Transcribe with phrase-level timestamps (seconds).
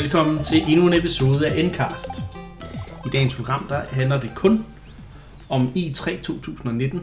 [0.00, 2.08] Velkommen til endnu en episode af Endcast.
[3.06, 4.64] I dagens program der handler det kun
[5.48, 7.00] om E3 2019.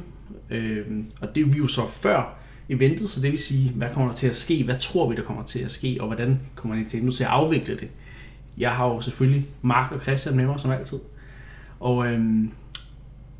[0.49, 2.37] Øhm, og det er vi jo så før
[2.69, 5.21] eventet, så det vil sige, hvad kommer der til at ske, hvad tror vi, der
[5.21, 7.87] kommer til at ske, og hvordan kommer Nintendo til at afvikle det.
[8.57, 10.99] Jeg har jo selvfølgelig Mark og Christian med mig, som altid.
[11.79, 12.51] Og øhm,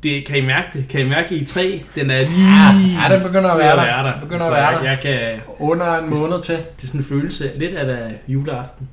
[0.02, 0.88] det, kan I mærke det?
[0.88, 1.82] Kan I mærke i 3?
[1.94, 3.02] Den er lige...
[3.08, 3.82] Ja, den begynder at være der.
[3.82, 4.20] være der.
[4.20, 4.90] Begynder at være jeg, der.
[4.90, 6.56] jeg kan, Under en måned til.
[6.56, 8.88] det er sådan en følelse, lidt af juleaften,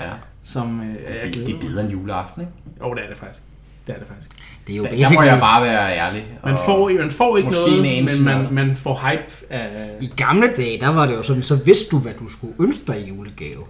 [0.00, 0.12] Ja.
[0.44, 2.52] som øh, Det, glæder det er bedre end juleaften, ikke?
[2.80, 3.42] Jo, det er det faktisk.
[3.86, 4.30] Det er det faktisk.
[4.66, 6.26] Det er jo Der, der må jeg bare være ærlig.
[6.44, 10.46] Man får, man får ikke måske noget, men man, man får hype af, I gamle
[10.56, 13.08] dage, der var det jo sådan, så vidste du, hvad du skulle ønske dig i
[13.08, 13.64] julegave.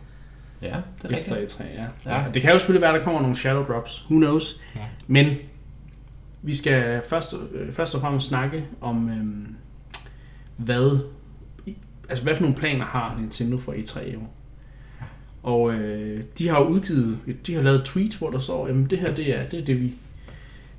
[0.63, 1.61] Ja, det er efter rigtigt.
[1.61, 1.65] E3.
[1.65, 2.13] Ja.
[2.13, 2.21] Ja.
[2.21, 2.25] Ja.
[2.35, 4.05] Det kan jo selvfølgelig være, at der kommer nogle shadow drops.
[4.11, 4.61] Who knows?
[4.77, 4.81] Ja.
[5.07, 5.37] Men
[6.43, 9.57] vi skal først, øh, først og fremmest snakke om, øhm,
[10.57, 10.99] hvad,
[12.09, 14.35] altså hvad for nogle planer har Nintendo for E3 i år.
[15.43, 18.99] Og øh, de har udgivet, de har lavet et tweet, hvor der står, jamen det
[18.99, 19.95] her, det er det, er det vi,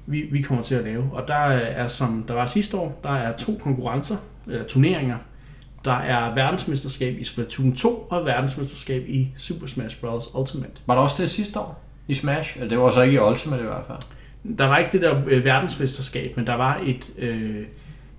[0.06, 1.10] vi, vi kommer til at lave.
[1.12, 4.18] Og der er, som der var sidste år, der er to konkurrencer,
[4.48, 5.18] eller turneringer.
[5.86, 10.30] Der er verdensmesterskab i Splatoon 2 og verdensmesterskab i Super Smash Bros.
[10.34, 10.72] Ultimate.
[10.86, 12.58] Var der også det sidste år i Smash?
[12.58, 13.98] Eller det var så ikke i Ultimate i hvert fald.
[14.58, 17.66] Der var ikke det der øh, verdensmesterskab, men der var et, øh,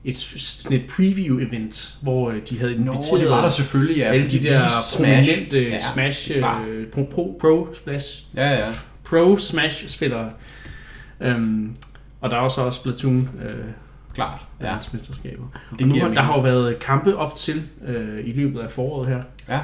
[0.05, 4.05] et, sådan et preview-event, hvor øh, de havde Nå, inviteret det var der selvfølgelig, ja.
[4.05, 4.61] alle de der
[4.97, 6.31] prominente Ja, ja, Smash,
[6.69, 8.65] øh, pro, pro, pro, Smash, Ja, ja.
[9.05, 10.31] pro Smash-spillere.
[11.21, 11.77] Um,
[12.21, 13.55] og der er også også Splatoon øh,
[14.15, 14.41] Klart.
[14.61, 14.65] Ja.
[14.67, 15.45] verdensmesterskaber.
[15.79, 19.09] Det Og nu, der har jo været kampe op til øh, i løbet af foråret
[19.09, 19.23] her.
[19.49, 19.61] Ja.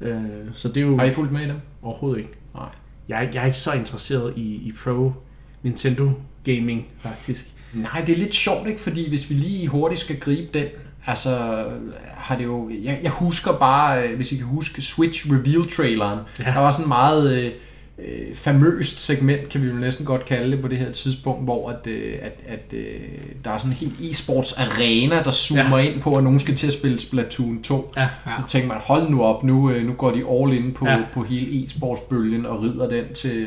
[0.00, 0.20] Øh,
[0.54, 1.60] så det er jo Har I fulgt med i dem?
[1.82, 2.30] overhovedet ikke.
[2.54, 2.68] Nej.
[3.08, 5.12] Jeg, er- jeg er ikke så interesseret i, i pro
[5.62, 6.10] Nintendo
[6.44, 7.54] gaming, faktisk.
[7.72, 8.80] Nej, det er lidt sjovt, ikke?
[8.80, 10.66] Fordi hvis vi lige hurtigt skal gribe den,
[11.06, 11.64] altså
[12.16, 12.70] har det jo...
[12.82, 16.44] Jeg, jeg husker bare, øh, hvis I kan huske Switch Reveal-traileren, Ja.
[16.48, 16.50] ja.
[16.54, 17.50] der var sådan meget øh,
[17.98, 21.70] øh, famøst segment, kan vi jo næsten godt kalde det på det her tidspunkt, hvor
[21.70, 23.00] at, øh, at, at øh,
[23.44, 25.84] der er sådan en helt e-sports arena, der zoomer ja.
[25.92, 27.92] ind på, at nogen skal til at spille Splatoon 2.
[27.96, 28.08] Ja.
[28.38, 30.92] Så tænker man, hold nu op, nu, øh, nu går de all in på, Ja.
[30.96, 31.02] ja.
[31.14, 33.46] på hele e-sportsbølgen og rider den til,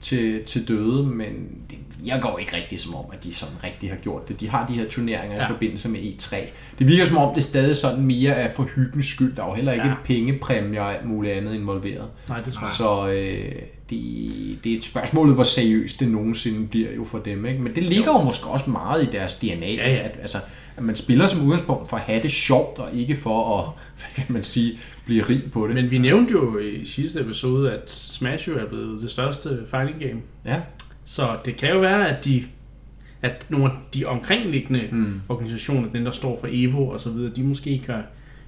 [0.00, 1.26] til, til døde, men
[1.70, 4.40] det virker jo ikke rigtigt som om, at de sådan rigtig har gjort det.
[4.40, 5.44] De har de her turneringer ja.
[5.44, 6.36] I forbindelse med E3.
[6.78, 9.36] Det virker som om, det stadig sådan mere er for hyggens skyld.
[9.36, 9.94] Der er jo heller ikke Ja.
[10.04, 12.04] pengepræmier og alt muligt andet involveret.
[12.28, 12.68] Nej, det tror jeg.
[12.68, 13.52] Så øh,
[13.90, 17.46] det, det er et spørgsmål, hvor seriøst det nogensinde bliver jo for dem.
[17.46, 17.62] Ikke?
[17.62, 19.96] Men det ligger jo måske også meget i deres DNA, Ja, ja.
[19.96, 20.38] At, altså,
[20.76, 23.64] at man spiller som udgangspunkt for at have det sjovt, og ikke for at,
[23.98, 25.74] hvad kan man sige, blive rig på det.
[25.74, 30.00] Men vi nævnte jo i sidste episode, at Smash jo er blevet det største fighting
[30.00, 30.20] game.
[30.44, 30.60] Ja.
[31.04, 32.44] Så det kan jo være, at de
[33.22, 35.20] at nogle af de omkringliggende mm.
[35.28, 38.00] Organisationer, den der står for Evo og så videre, de måske gør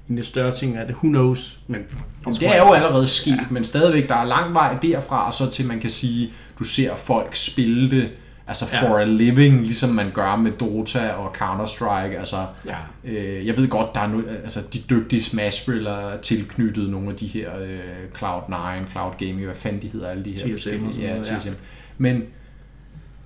[0.09, 0.95] en lidt større ting af det.
[0.95, 1.61] Who knows?
[1.67, 1.81] Men
[2.27, 3.45] Jamen, det er jo allerede sket, ja.
[3.51, 6.97] men stadigvæk, der er lang vej derfra, og så til man kan sige, du ser
[6.97, 8.11] folk spille det,
[8.49, 8.83] altså Ja.
[8.89, 12.37] for a living, ligesom man gør med Dota og Counter-Strike, altså
[12.67, 12.77] Ja.
[13.05, 17.27] øh, jeg ved godt, der er no, altså de dygtige Smash-spillere tilknyttet nogle af de
[17.27, 17.79] her øh,
[18.17, 21.51] Cloud9, Cloud Gaming, hvad fanden de hedder, alle de her TSM forskellige, ja, noget, ja.
[21.99, 22.23] Men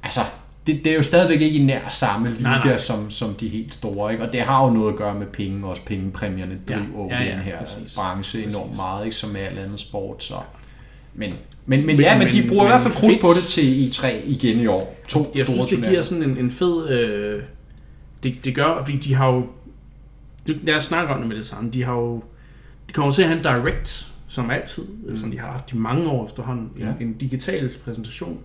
[0.02, 0.20] altså,
[0.66, 2.76] det, det er jo stadigvæk ikke i nær samme liga, Nej, nej.
[2.76, 4.24] Som, som de helt store, ikke?
[4.24, 6.74] og det har jo noget at gøre med penge, også pengepræmierne Ja.
[6.74, 7.94] driver Ja, ja, ja, den her præcis.
[7.94, 8.76] branche enormt Præcis.
[8.76, 9.16] meget, ikke?
[9.16, 10.34] som med alt andet sport, så...
[10.34, 10.42] Men,
[11.14, 11.32] men,
[11.66, 13.88] men, Men- ja, men, de men- bruger i men hvert fald krudt på det til
[13.88, 14.98] E3 igen i år.
[15.08, 16.88] To Jeg store synes, det giver sådan en, en fed...
[16.88, 17.42] Øh,
[18.22, 19.46] det, det gør, fordi de har jo...
[20.46, 21.70] Lad os snakke om det med det samme.
[21.70, 22.22] De har jo...
[22.88, 25.16] De kommer til at have en direct, som altid, mm.
[25.16, 26.70] som de har haft i mange år efterhånden.
[26.76, 26.92] En, Ja.
[27.00, 28.38] en digital præsentation.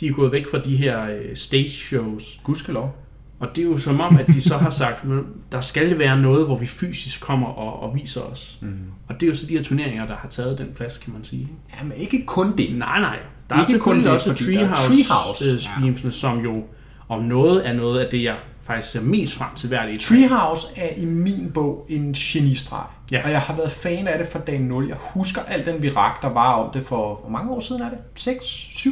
[0.00, 2.40] De er gået væk fra de her øh, stage shows.
[2.44, 2.96] Gudskelov.
[3.44, 6.20] Og det er jo som om, at de så har sagt, "Men der skal være
[6.20, 8.58] noget, hvor vi fysisk kommer og, og viser os.
[8.62, 8.68] Mm.
[9.08, 11.24] Og det er jo så de her turneringer, der har taget den plads, kan man
[11.24, 11.48] sige.
[11.78, 12.78] Ja, men ikke kun det.
[12.78, 13.18] Nej, nej.
[13.50, 15.50] Der er Ikke kun selvfølgelig det, også fordi der er Treehouse, Treehouse.
[15.50, 16.64] øh, streamsene, som jo
[17.08, 19.98] om noget er noget af det, jeg faktisk ser mest frem til hvert E3.
[20.08, 22.84] Treehouse er i min bog en genistreg.
[23.10, 23.24] Ja.
[23.24, 24.88] Og jeg har været fan af det fra dag 0.
[24.88, 27.14] Jeg husker al den virak, der var om det for...
[27.20, 27.98] Hvor mange år siden er det?
[28.14, 28.44] 6?
[28.70, 28.90] 7?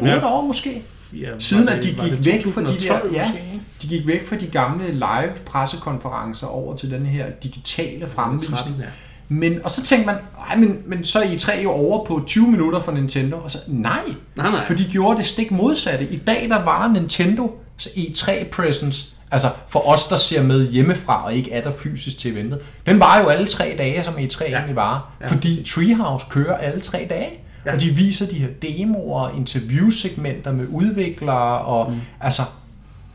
[0.00, 0.82] 8 år måske?
[1.20, 3.28] Ja, Siden det- at de var gik det væk fra de 2012 der- ja.
[3.28, 3.60] måske?
[3.82, 8.58] De gik væk fra de gamle live pressekonferencer over til den her digitale fremvisning.
[8.58, 8.86] 13, ja.
[9.28, 10.16] Men, og så tænkte man,
[10.48, 13.36] nej, men, men så er I tre jo over på 20 minutter for Nintendo.
[13.36, 14.00] Og så, nej,
[14.36, 14.66] Nej, nej.
[14.66, 16.04] for de gjorde det stik modsatte.
[16.10, 21.24] I dag der var Nintendo så E3 presence, altså for os, der ser med hjemmefra
[21.24, 24.44] og ikke er der fysisk til eventet, den var jo alle tre dage, som E3
[24.44, 24.50] Ja.
[24.50, 24.56] ja.
[24.56, 25.12] egentlig var.
[25.20, 25.26] Ja.
[25.26, 27.28] Fordi Treehouse kører alle tre dage.
[27.64, 27.70] Ja.
[27.70, 27.74] Ja.
[27.74, 31.96] Og de viser de her demoer, interviewsegmenter med udviklere, og mm.
[32.20, 32.42] altså,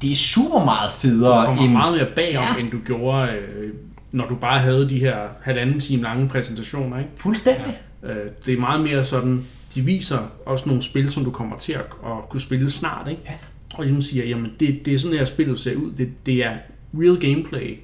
[0.02, 1.72] det er super meget Du federe kommer end...
[1.72, 2.62] meget mere bagom, Ja.
[2.64, 3.74] end du gjorde, øh,
[4.12, 6.98] når du bare havde de her halvanden time lange præsentationer.
[6.98, 7.10] Ikke?
[7.18, 7.78] Fuldstændig.
[8.04, 8.16] Øh,
[8.46, 9.44] det er meget mere sådan,
[9.76, 13.22] de viser også nogle spil, som du kommer til at, at kunne spille snart, ikke?
[13.26, 13.34] Ja.
[13.74, 16.52] Og de siger, jamen det, det er sådan her spillet ser ud, det, det er
[16.94, 17.78] real gameplay.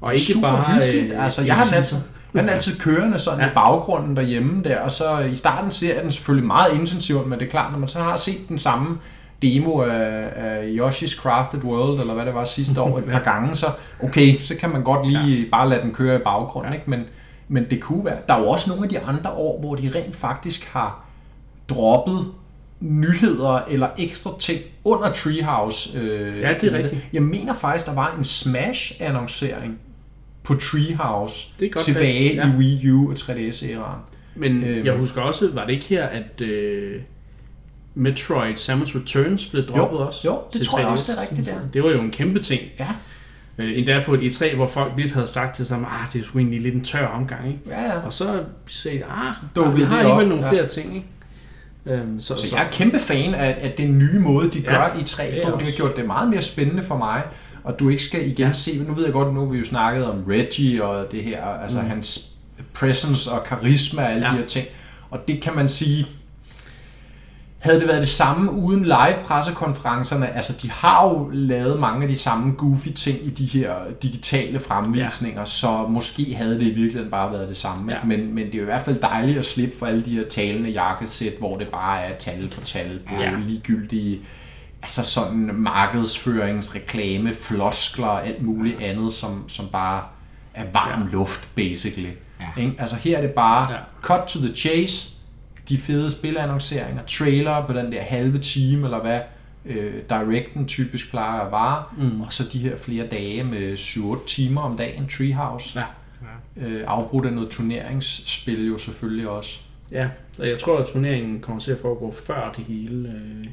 [0.00, 0.72] Og ikke Super bare...
[0.86, 1.12] hyggeligt.
[1.12, 1.70] øh, altså, en jeg har
[2.40, 2.56] den teaser.
[2.56, 3.46] altid, kørende sådan ja.
[3.46, 7.38] I baggrunden derhjemme der, og så i starten ser jeg den selvfølgelig meget intensivt, men
[7.38, 8.98] det er klart, når man så har set den samme
[9.42, 13.54] demo af, af Yoshi's Crafted World, eller hvad det var sidste år, et par gange,
[13.54, 13.66] så
[14.02, 15.44] okay, så kan man godt lige ja.
[15.52, 16.72] bare lade den køre i baggrunden.
[16.72, 16.78] Ja.
[16.78, 16.90] ikke?
[16.90, 17.04] Men,
[17.48, 19.90] men det kunne være, der er jo også nogle af de andre år, hvor de
[19.94, 21.04] rent faktisk har
[21.68, 22.26] droppet
[22.80, 25.98] nyheder eller ekstra ting under Treehouse.
[25.98, 27.08] Øh, Ja, det er rigtigt.
[27.12, 29.78] Jeg mener faktisk, der var en Smash-annoncering
[30.44, 32.54] på Treehouse Det godt tilbage passe, ja.
[32.54, 33.98] i Wii U og 3DS-æraen.
[34.34, 34.86] Men Øhm.
[34.86, 37.00] jeg husker også, var det ikke her, at øh,
[37.94, 40.20] Metroid Samus Returns blev droppet også?
[40.24, 40.92] jo, det tror jeg 3DS?
[40.92, 41.54] også, det er rigtigt, ja.
[41.74, 42.62] Det var jo en kæmpe ting.
[42.78, 42.88] Ja,
[43.58, 46.24] Øh, endda på et E3, hvor folk lidt havde sagt til sig, ah, det er
[46.24, 47.58] sgu egentlig lidt en tør omgang, ikke?
[47.66, 47.98] ja, ja.
[47.98, 50.50] Og så sagde de, ah, Dukkede vi har alligevel nogle ja.
[50.50, 51.06] flere ting, ikke?
[51.86, 54.96] Øhm, så, Så jeg er kæmpe fan af, af den nye måde, de Ja, gør
[55.00, 55.56] i 3 det er på.
[55.58, 57.22] Det har gjort det meget mere spændende for mig,
[57.64, 58.52] og du ikke skal igen ja.
[58.52, 61.44] Se, nu ved jeg godt, nu har vi jo snakket om Reggie og det her,
[61.44, 61.88] altså mm.
[61.88, 62.30] hans
[62.74, 64.32] presence og karisma og alle ja.
[64.32, 64.66] De her ting.
[65.10, 66.06] Og det kan man sige,
[67.58, 72.08] havde det været det samme uden live pressekonferencerne, altså de har jo lavet mange af
[72.08, 75.46] de samme goofy ting i de her digitale fremvisninger, ja.
[75.46, 77.92] så måske havde det i virkeligheden bare været det samme.
[77.92, 77.98] Ja.
[78.04, 80.24] Men, men det er jo i hvert fald dejligt at slippe for alle de her
[80.28, 83.14] talende jakkesæt, hvor det bare er tal på tal på.
[83.14, 83.38] Ja.
[83.46, 84.20] ligegyldige
[84.84, 88.86] altså sådan markedsførings, reklame, floskler og alt muligt ja.
[88.86, 90.02] andet, som, som bare
[90.54, 91.08] er varm ja.
[91.12, 92.10] luft, basically.
[92.40, 92.62] Ja.
[92.62, 92.74] Ikke?
[92.78, 93.76] Altså her er det bare ja.
[93.76, 93.80] Ja.
[94.02, 95.10] cut to the chase,
[95.68, 99.20] de fede spilannonceringer, trailer på den der halve time, eller hvad
[99.64, 102.20] øh, directen typisk plejer at vare, mm.
[102.20, 105.78] og så de her flere dage med 7-8 timer om dagen, Treehouse.
[105.80, 105.84] Ja.
[106.56, 109.60] Øh, afbrudt af noget turneringsspil jo selvfølgelig også.
[109.94, 110.08] Ja,
[110.38, 113.46] og jeg tror, at turneringen kommer til at foregå før det hele øh,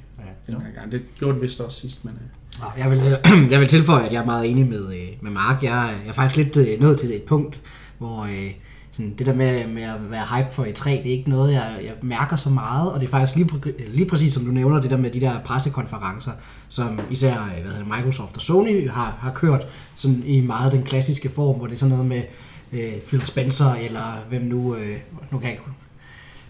[0.47, 0.53] Ja.
[0.53, 0.91] den her gang.
[0.91, 2.13] Det gjorde det vist også sidst, men...
[2.13, 5.31] Øh, Jeg vil, øh, jeg vil tilføje, at jeg er meget enig med, øh, med
[5.31, 5.63] Mark.
[5.63, 7.59] Jeg, er- jeg er faktisk lidt øh, nået til et punkt,
[7.97, 8.51] hvor øh,
[8.91, 11.79] sådan, det der med, med at være hype for E3, det er ikke noget, jeg,
[11.83, 12.91] jeg mærker så meget.
[12.91, 13.49] Og det er faktisk lige,
[13.88, 16.31] lige præcis som du nævner, det der med de der pressekonferencer,
[16.69, 21.29] som især hvad hedder Microsoft og Sony har, har kørt sådan i meget den klassiske
[21.29, 22.21] form, hvor det er sådan noget med
[22.73, 24.75] øh, Phil Spencer, eller hvem nu...
[24.75, 24.97] Øh,
[25.31, 25.63] nu kan jeg ikke...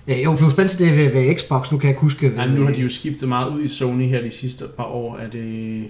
[0.07, 2.31] Øh, jo, Phil Spencer, det er ved, ved Xbox, nu kan jeg ikke huske...
[2.37, 5.17] ja, nu har de jo skiftet meget ud i Sony her de sidste par år.
[5.17, 5.81] Er det...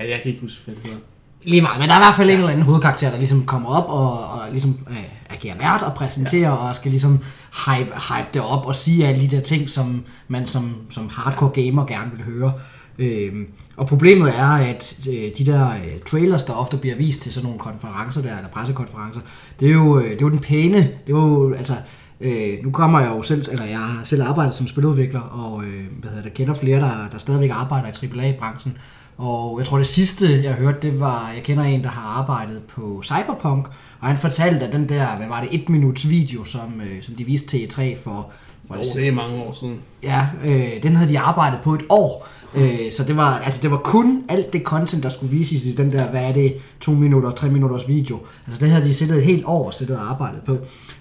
[0.00, 0.98] Ja, jeg kan ikke huske, hvad det hedder.
[1.42, 3.68] Lige meget, men der er i hvert fald en eller anden hovedkarakter, der ligesom kommer
[3.68, 6.68] op og, og ligesom øh, agerer vært og præsenterer ja.
[6.68, 7.18] og skal ligesom
[7.66, 11.50] hype, hype det op og sige alle de der ting, som man som, som hardcore
[11.50, 12.52] gamer gerne vil høre.
[12.98, 13.46] Øhm,
[13.76, 17.44] og problemet er, at øh, de der øh, trailers, der ofte bliver vist til sådan
[17.44, 19.20] nogle konferencer der, eller pressekonferencer,
[19.60, 21.74] det er jo, øh, det er jo den pæne, det er jo, altså,
[22.20, 25.84] øh, nu kommer jeg jo selv, eller jeg har selv arbejdet som spiludvikler, og øh,
[26.00, 28.76] hvad hedder det, kender flere, der, der stadigvæk arbejder i AAA-branchen,
[29.18, 32.62] og jeg tror det sidste, jeg hørte, det var, jeg kender en, der har arbejdet
[32.62, 33.66] på Cyberpunk,
[34.00, 37.14] og han fortalte, at den der, hvad var det, et minuts video, som, øh, som
[37.14, 38.30] de viste til E3 for,
[38.68, 39.80] var det er mange år siden.
[40.02, 42.28] Ja, øh, den havde de arbejdet på et år.
[42.54, 45.74] Øh, så det var, altså det var kun alt det content, der skulle vises i
[45.74, 48.18] den der, hvad er det, to minutter, tre minutters video.
[48.46, 50.56] Altså det havde de siddet et helt år siddet og arbejdet på.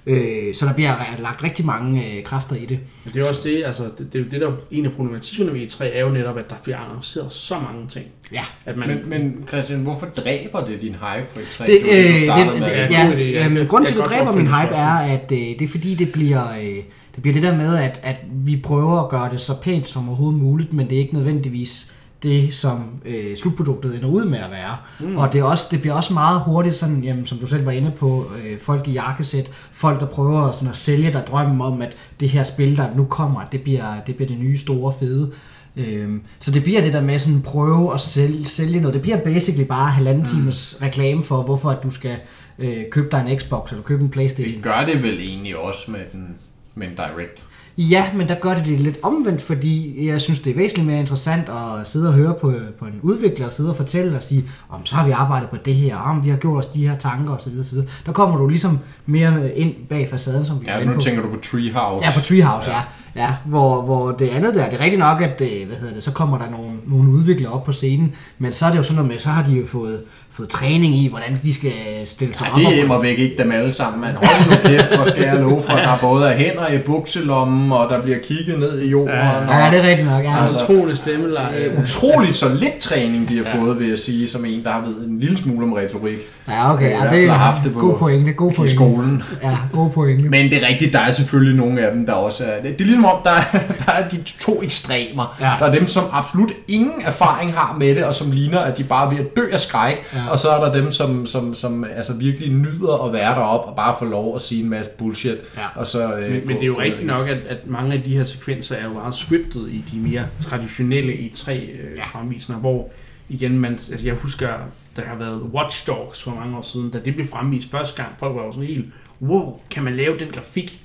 [0.08, 2.80] Øh, så der bliver lagt rigtig mange øh, kræfter i det.
[3.06, 5.54] Men det er også det, altså, det, det, er jo det der en af problematikkerne
[5.54, 8.06] ved E3 er jo netop, at der bliver annonceret så mange ting.
[8.32, 8.42] Ja.
[8.66, 11.66] At man, Men, men Christian, hvorfor dræber det din hype for E3?
[11.68, 11.82] Det,
[12.28, 12.68] var øh, det, det, med.
[12.68, 14.78] Ja, ja, øhm, kan- grunden til, at det dræber min hype det.
[14.80, 16.84] er, at øh, det er fordi, det bliver, øh,
[17.16, 20.08] det bliver det der med, at, at vi prøver at gøre det så pænt som
[20.10, 21.92] overhovedet muligt, men det er ikke nødvendigvis
[22.24, 24.78] det, som øh, slutproduktet ender ud med at være.
[25.00, 25.18] Mm.
[25.18, 27.72] Og det, er også, det bliver også meget hurtigt, sådan, jamen, som du selv var
[27.72, 31.82] inde på, øh, folk i jakkesæt, folk der prøver sådan at sælge dig drømmen om,
[31.82, 35.32] at det her spil, der nu kommer, det bliver det, bliver det nye store fede.
[35.78, 38.94] Øhm, så det bliver det der med sådan prøve at sælge, sælge noget.
[38.94, 42.16] Det bliver basically bare halvanden times reklame for, hvorfor at du skal
[42.60, 44.54] øh, købe dig en Xbox eller købe en Playstation.
[44.54, 46.36] Det gør det vel egentlig også med den
[46.76, 47.46] med en direct.
[47.78, 51.00] Ja, men der gør det det lidt omvendt, fordi jeg synes, det er væsentligt mere
[51.00, 54.46] interessant at sidde og høre på, på en udvikler, og sidde og fortælle og sige,
[54.70, 56.98] om så har vi arbejdet på det her, om vi har gjort os de her
[56.98, 57.52] tanker osv.
[57.60, 57.78] osv.
[58.06, 61.02] Der kommer du ligesom mere ind bag facaden, som vi Ja, inde nu på.
[61.02, 62.06] tænker du på Treehouse.
[62.08, 62.76] Ja, på Treehouse, ja.
[62.76, 62.84] ja.
[63.18, 66.04] Ja hvor, hvor det andet der, det er rigtigt nok, at det, hvad hedder det,
[66.04, 68.96] så kommer der nogle, nogle udviklere op på scenen, men så er det jo sådan
[68.96, 70.00] noget med, så har de jo fået,
[70.32, 71.72] fået træning i, hvordan de skal
[72.06, 72.58] stille sig Ja, op.
[72.72, 75.24] det er og- mig væk ikke dem alle sammen, men hold nu kæft, hvor skal
[75.24, 78.88] jeg love for, der både er hænder i bukselommen og der bliver kigget ned i
[78.90, 79.10] jorden.
[79.16, 80.24] Ja, og, Ja, det er rigtigt nok.
[80.24, 80.44] Ja.
[80.44, 81.60] Altså, Utrolig stemmeleje.
[81.60, 83.62] det er utroligt så lidt træning, de har Ja.
[83.62, 86.74] fået, vil jeg sige, som en, der har ved en lille smule om retorik Ja,
[86.74, 86.90] okay.
[86.90, 88.34] i Ja, det er har haft det på- god pointe.
[88.34, 88.76] God i pointe.
[88.76, 89.24] skolen.
[89.44, 90.30] Ja, god pointe.
[90.30, 92.62] Men det er rigtigt, der er selvfølgelig nogle af dem, der også er...
[92.62, 93.44] Det er ligesom om, der er,
[93.86, 95.36] der er de to ekstremer.
[95.40, 95.52] Ja.
[95.60, 98.84] Der er dem, som absolut ingen erfaring har med det, og som ligner, at de
[98.84, 99.96] bare er ved at dø af skræk.
[100.14, 100.30] Ja.
[100.30, 103.76] Og så er der dem, som, som, som altså virkelig nyder at være deroppe og
[103.76, 105.38] bare få lov at sige en masse bullshit.
[105.58, 105.66] Ja.
[105.76, 108.18] Og så, øh, Men, men det er jo rigtigt nok, at, at mange af de
[108.18, 111.58] her sekvenser er jo meget scriptet i de mere traditionelle E3 øh,
[111.98, 112.04] Ja.
[112.06, 112.90] fremvisninger, hvor
[113.30, 114.50] igen, man, altså jeg husker,
[114.96, 118.16] der har været Watch Dogs for mange år siden, da det blev fremvist første gang,
[118.20, 118.86] folk var jo sådan helt,
[119.22, 120.82] wow, kan man lave den grafik?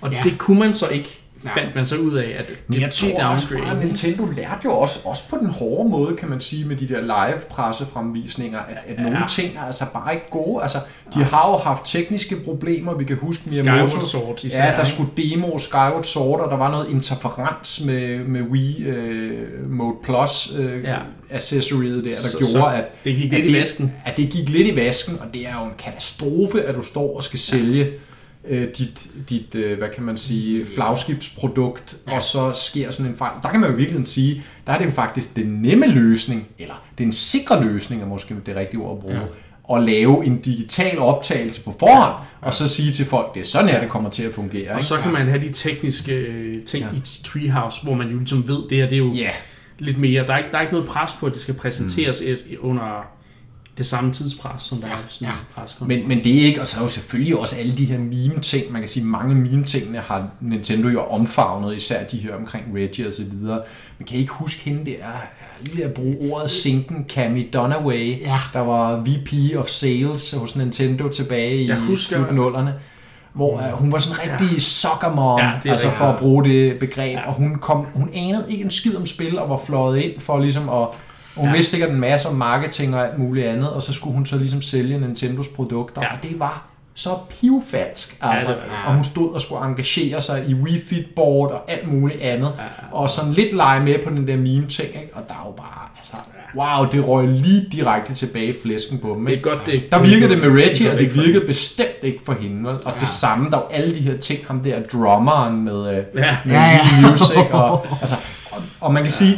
[0.00, 0.20] Og ja.
[0.24, 1.54] det kunne man så ikke, Nej.
[1.54, 3.84] fandt man så ud af, at Men jeg det tror også bare, at.
[3.84, 7.00] Nintendo lærte jo også, også på den hårde måde, kan man sige, med de der
[7.00, 9.02] live pressefremvisninger, at, at Ja.
[9.02, 10.62] nogle ting er altså bare ikke gode.
[10.62, 10.78] Altså,
[11.14, 14.00] de har jo haft tekniske problemer, vi kan huske Skyward Miyamoto.
[14.06, 18.40] Sword især, Ja, der skulle demo Skyward Sword, og der var noget interferens med, med
[18.42, 20.96] Wii uh, Mode Plus uh, Ja.
[21.30, 23.92] accessoriet der, der Så- gjorde, så at, det gik at lidt i det- vasken.
[24.04, 27.16] at det gik lidt i vasken, og det er jo en katastrofe, at du står
[27.16, 27.90] og skal sælge
[28.48, 32.14] øh, dit, dit øh, hvad kan man sige, flagskibsprodukt, ja.
[32.16, 33.32] og så sker sådan en fejl.
[33.42, 36.46] Der kan man jo i virkeligheden sige, der er det jo faktisk den nemme løsning,
[36.58, 39.20] eller den sikre løsning, er måske det rigtige ord at bruge,
[39.70, 39.76] ja.
[39.76, 42.46] at lave en digital optagelse på forhånd, ja.
[42.46, 44.70] og så sige til folk, det er sådan her, det kommer til at fungere.
[44.70, 44.86] Og Ikke?
[44.86, 46.96] så kan man have de tekniske øh, ting Ja.
[46.98, 49.30] i Treehouse, hvor man jo ligesom ved, det her det er jo Ja,
[49.78, 50.26] lidt mere.
[50.26, 52.26] Der er, ikke, der er ikke noget pres på, at det skal præsenteres mm.
[52.26, 53.06] et, under
[53.78, 56.08] det samme tidspres, som der er sådan en preskonference.
[56.08, 58.72] Men, men det er ikke, og så er jo selvfølgelig også alle de her meme-ting,
[58.72, 63.12] man kan sige, mange meme-tingene har Nintendo jo omfavnet, især de her omkring Reggie og
[63.12, 63.60] så videre.
[63.98, 65.10] Man kan ikke huske hende der, er
[65.64, 68.38] lige at bruge ordet sinken, Cammy Dunaway, Ja.
[68.52, 72.74] der var VP of Sales hos Nintendo tilbage i husker- slutnullerne.
[73.32, 74.60] Hvor uh, hun var sådan en rigtig ja.
[74.60, 77.12] soccer mom, Ja, ja, det altså for at bruge det begreb.
[77.12, 77.20] Ja.
[77.20, 77.28] Ja.
[77.28, 80.38] Og hun, kom, hun anede ikke en skid om spil og var fløjet ind for
[80.38, 80.88] ligesom at
[81.36, 81.50] hun Ja.
[81.50, 81.54] ja.
[81.56, 84.36] vidste sikkert en masse om marketing og alt muligt andet, og så skulle hun så
[84.38, 86.08] ligesom sælge Nintendos produkter, Ja.
[86.08, 86.16] ja.
[86.16, 87.10] og det var så
[87.40, 88.18] pivfalsk.
[88.20, 88.48] Altså.
[88.48, 88.72] det var det.
[88.86, 92.52] Og hun stod og skulle engagere sig i Wii Fit Board og alt muligt andet,
[92.58, 92.96] Ja.
[92.96, 95.10] og sådan lidt lege med på den der meme-ting, ikke?
[95.14, 96.12] og der er jo bare, altså,
[96.56, 99.24] wow, det røg lige direkte tilbage i flæsken på dem.
[99.24, 99.50] det er Ikke?
[99.50, 102.56] godt, det Der virkede det med Reggie, og ikke det virkede bestemt ikke for hende.
[102.68, 102.74] vel?
[102.74, 102.98] Og Ja.
[103.00, 106.36] det samme, der var alle de her ting, ham der drummeren med, øh, Ja.
[106.44, 106.78] med Ja, ja.
[107.00, 108.16] Wii Music, og, altså,
[108.50, 109.36] og, og man kan sige,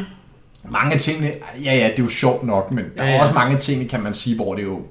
[0.71, 1.27] mange tingene,
[1.65, 3.21] ja ja, det er jo sjovt nok, men der Ja, er ja.
[3.21, 4.83] også mange ting, kan man sige, hvor det jo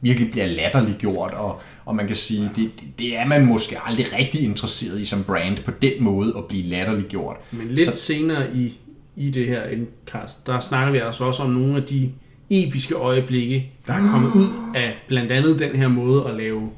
[0.00, 4.06] virkelig bliver latterligt gjort, og, og man kan sige, det, det, er man måske aldrig
[4.18, 7.36] rigtig interesseret i som brand, på den måde at blive latterligt gjort.
[7.52, 8.78] Men lidt Så- senere i,
[9.16, 12.10] i det her endcast, der snakker vi altså også om nogle af de
[12.50, 16.70] episke øjeblikke, der er kommet ud af blandt andet den her måde at lave,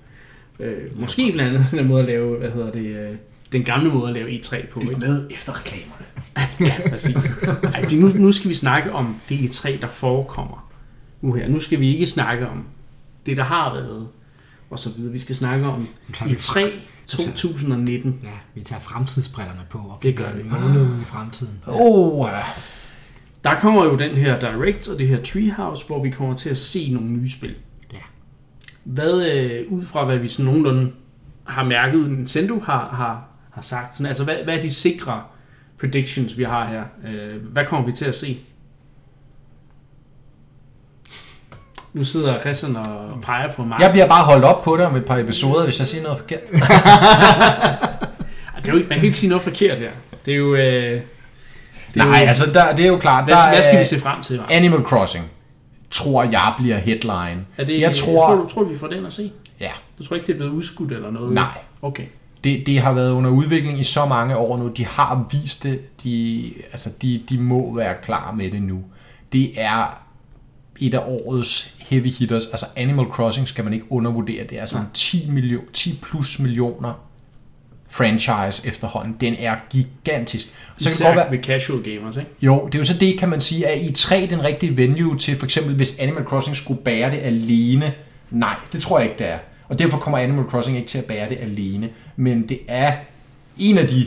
[0.60, 3.16] øh, måske blandt andet den her måde at lave, hvad hedder det, øh,
[3.52, 4.80] den gamle måde at lave E3 på.
[4.80, 6.04] Lyt med efter reklamerne.
[6.60, 7.34] Ja, præcis.
[7.74, 10.68] Ej, nu, nu skal vi snakke om det E3, der forekommer
[11.20, 11.48] nu her.
[11.48, 12.64] Nu skal vi ikke snakke om
[13.26, 14.08] det, der har været,
[14.70, 15.12] og så videre.
[15.12, 15.88] Vi skal snakke om
[16.24, 16.60] vi E3
[17.06, 18.20] 2019.
[18.24, 20.40] Ja, vi tager fremtidsbrillerne på og Det gør vi.
[20.40, 21.58] en måned ud i fremtiden.
[21.66, 22.28] Oh,
[23.44, 26.56] Der kommer jo den her Direct og det her Treehouse, hvor vi kommer til at
[26.56, 27.54] se nogle nye spil.
[27.92, 27.98] Ja.
[28.84, 30.92] Hvad, øh, ud fra hvad vi sådan nogenlunde
[31.44, 35.22] har mærket, Nintendo har, har, har sagt, sådan, altså hvad, hvad er de sikre
[35.80, 36.82] predictions, vi har her?
[37.08, 38.38] Øh, hvad kommer vi til at se?
[41.92, 43.80] Nu sidder Christian og peger på mig.
[43.80, 46.18] jeg bliver bare holdt op på det om et par episoder, hvis jeg siger noget
[46.18, 46.40] forkert.
[48.62, 49.90] Det er jo, man kan jo ikke sige noget forkert her.
[50.26, 50.54] Det er jo...
[50.54, 51.00] Øh, det
[52.02, 53.98] er Nej, jo, altså der, det er jo klart, hvad, der hvad skal vi se
[54.00, 54.36] frem til?
[54.36, 54.50] Mark?
[54.50, 55.24] Animal Crossing,
[55.90, 57.46] tror jeg bliver headline.
[57.56, 59.32] Er det, jeg tror, tror, du, tror vi får den at se?
[59.60, 61.32] ja, Du tror ikke, det er blevet udskudt eller noget?
[61.32, 61.58] nej.
[61.82, 62.04] Okay.
[62.46, 64.68] Det, det har været under udvikling i så mange år nu.
[64.68, 66.02] De har vist det.
[66.02, 68.84] De, altså de, de må være klar med det nu.
[69.32, 70.00] Det er
[70.80, 72.46] et af årets heavy hitters.
[72.46, 74.44] Altså Animal Crossing skal man ikke undervurdere.
[74.44, 76.92] Det er sådan 10, million, 10 plus millioner
[77.88, 79.16] franchise efterhånden.
[79.20, 80.46] Den er gigantisk.
[80.76, 82.30] Så kan det godt være, ved casual gamers, ikke?
[82.42, 85.18] jo, det er jo så det, kan man sige, at i 3 den rigtige venue
[85.18, 87.92] til, for eksempel hvis Animal Crossing skulle bære det alene.
[88.30, 89.38] Nej, det tror jeg ikke, det er.
[89.68, 91.88] Og derfor kommer Animal Crossing ikke til at bære det alene.
[92.16, 92.92] Men det er
[93.58, 94.06] en af de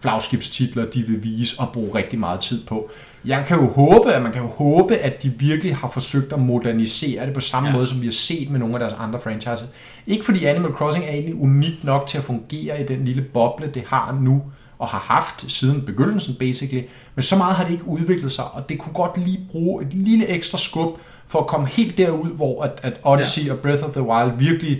[0.00, 2.90] flagskibstitler, de vil vise og bruge rigtig meget tid på.
[3.24, 6.40] Jeg kan jo håbe, at man kan jo håbe, at de virkelig har forsøgt at
[6.40, 7.74] modernisere det på samme Ja.
[7.74, 9.68] måde, som vi har set med nogle af deres andre franchises.
[10.06, 13.66] Ikke fordi Animal Crossing er egentlig unikt nok til at fungere i den lille boble,
[13.74, 14.42] det har nu
[14.78, 16.82] og har haft siden begyndelsen basically,
[17.14, 19.94] men så meget har det ikke udviklet sig, og det kunne godt lige bruge et
[19.94, 20.98] lille ekstra skub
[21.28, 23.52] for at komme helt derud, hvor at, at Odyssey ja.
[23.52, 24.78] og Breath of the Wild virkelig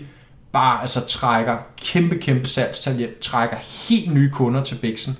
[0.56, 3.56] bare altså, trækker kæmpe, kæmpe salgstal hjem, trækker
[3.88, 5.16] helt nye kunder til Bixen.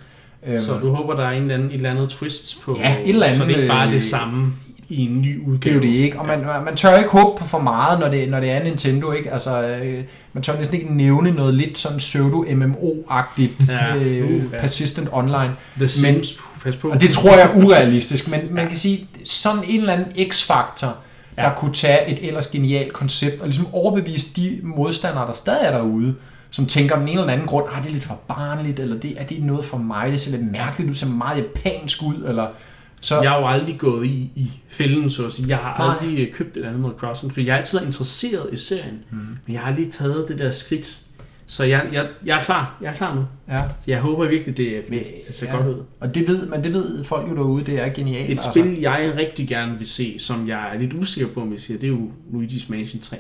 [0.47, 2.97] Øhm, Så du håber, der er en eller anden, et eller andet twist på, Ja,
[3.03, 4.53] et eller andet, så det ikke bare er øh, det samme
[4.89, 5.75] i en ny Det er udgave.
[5.75, 8.41] jo det ikke, og man, man tør ikke håbe på for meget, når det, når
[8.41, 9.33] det er Nintendo, ikke?
[9.33, 10.03] Altså, øh,
[10.33, 11.99] man tør næsten ikke nævne noget lidt sådan
[12.71, 14.59] pseudo-MMO-agtigt, Ja, øh, uh, ja.
[14.59, 15.53] persistent online.
[15.77, 16.89] The Sims, pas på.
[16.89, 20.97] Og det tror jeg er urealistisk, men man kan sige, sådan en eller anden x-faktor,
[21.37, 21.55] der Ja.
[21.55, 26.15] kunne tage et ellers genialt koncept, og ligesom overbevise de modstandere, der stadig er derude,
[26.51, 28.97] som tænker af den ene eller anden grund, ah, det er lidt for barnligt, eller
[29.01, 32.25] det, er det noget for mig, det ser lidt mærkeligt ud, ser meget japansk ud,
[32.29, 32.47] eller
[33.01, 33.21] så...
[33.23, 35.49] Jeg har jo aldrig gået i, i fælden, så at sige.
[35.49, 35.97] Jeg har Nej.
[36.11, 38.99] aldrig købt et Animal Crossing, fordi jeg har altid været interesseret i serien.
[39.11, 39.17] Mm.
[39.19, 40.99] Men jeg har aldrig taget det der skridt.
[41.49, 42.79] Så jeg, jeg, jeg er klar.
[42.83, 43.25] Jeg er klar nu.
[43.49, 43.63] Ja.
[43.81, 45.57] Så jeg håber virkelig, det, det ser ja.
[45.57, 45.85] godt ud.
[46.01, 48.31] Og det ved, men det ved folk jo derude, det er genialt.
[48.31, 51.61] Et spil, jeg rigtig gerne vil se, som jeg er lidt usikker på, om jeg
[51.61, 53.17] siger, det er jo Luigi's Mansion 3.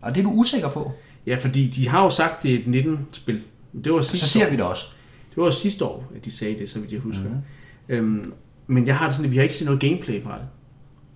[0.00, 0.92] Og det er du usikker på.
[1.26, 3.40] Ja, fordi de har jo sagt, det er et 19-spil.
[3.84, 4.50] Det var sidste Så ser år.
[4.50, 4.84] vi det også.
[5.34, 7.24] Det var sidste år, at de sagde det, så vidt jeg husker.
[7.88, 7.94] Mm.
[7.94, 8.32] Øhm,
[8.66, 10.46] men jeg har det sådan, at vi har ikke set noget gameplay fra det.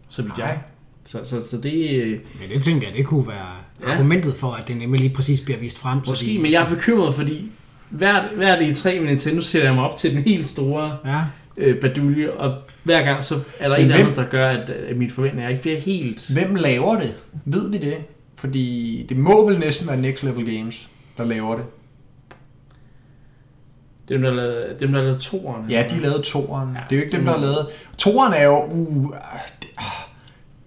[0.09, 0.47] Så vidt Nej.
[0.47, 0.61] jeg.
[1.07, 1.91] Så, så, så det...
[1.91, 3.47] øh, Ja, det tænker jeg, det kunne være
[3.87, 3.93] Ja.
[3.93, 5.99] argumentet for, at det nemlig lige præcis bliver vist frem.
[6.09, 7.53] Måske, men jeg er bekymret, fordi
[7.91, 11.21] hvert, hvert E3 med Nintendo sætter jeg mig op til den helt store Ja,
[11.57, 14.49] øh, badulje, og hver gang så er der et Men eller hvem- andet, der gør,
[14.49, 16.31] at, at mine forventninger ikke bliver helt...
[16.33, 17.15] Hvem laver det?
[17.45, 17.95] Ved vi det?
[18.37, 21.65] Fordi det må vel næsten være Next Level Games, der laver det.
[24.09, 25.65] Dem, der lavede, dem, der lavede toerne.
[25.71, 26.69] Ja, de lavede toeren.
[26.75, 27.67] Ja, det er jo ikke dem, der lavet...
[27.99, 28.65] Toeren er jo...
[28.65, 29.13] Uh,
[29.63, 29.85] det, ah,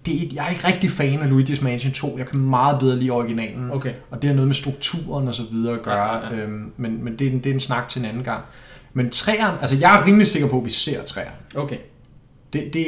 [0.06, 2.18] det jeg er ikke rigtig fan af Luigi's Mansion 2.
[2.18, 3.70] Jeg kan meget bedre lide originalen.
[3.70, 3.92] Okay.
[4.10, 6.14] Og det har noget med strukturen og så videre at gøre.
[6.14, 6.42] Ja, ja, ja.
[6.42, 8.44] Øhm, men men det, er en, det er en snak til en anden gang.
[8.92, 9.54] Men træeren...
[9.60, 11.32] Altså, jeg er rimelig sikker på, at vi ser træeren.
[11.54, 11.76] Okay.
[12.52, 12.86] Det, det,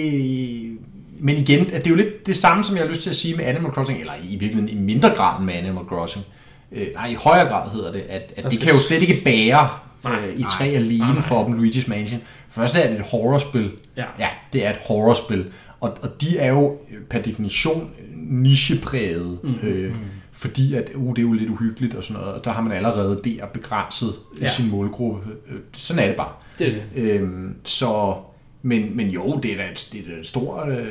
[1.21, 3.37] men igen, det er jo lidt det samme, som jeg har lyst til at sige
[3.37, 6.25] med Animal Crossing, eller i virkeligheden i mindre grad med Animal Crossing.
[6.73, 9.25] Øh, nej, i højere grad hedder det, at, at Der det kan jo slet ikke
[9.25, 9.69] bære
[10.05, 11.23] Nej, øh, i tre alene nej, nej.
[11.23, 12.21] for dem, Luigi's Mansion.
[12.51, 13.71] Først er det et horrorspil.
[13.97, 14.05] Ja.
[14.19, 15.51] Ja, det er et horrorspil.
[15.81, 19.39] Og, og de er jo øh, per definition nichepræget.
[19.43, 19.69] Mm-hmm.
[19.69, 19.95] Øh,
[20.33, 22.73] fordi at, uh, det er jo lidt uhyggeligt og sådan noget, og der har man
[22.73, 24.43] allerede der begrænset Ja.
[24.43, 24.49] ja.
[24.49, 25.21] sin målgruppe.
[25.49, 26.33] Øh, Sådan er det bare.
[26.59, 26.83] Det er det.
[27.03, 28.15] Øhm, så,
[28.63, 30.87] men, men jo, det er da et, det er et stort, øh,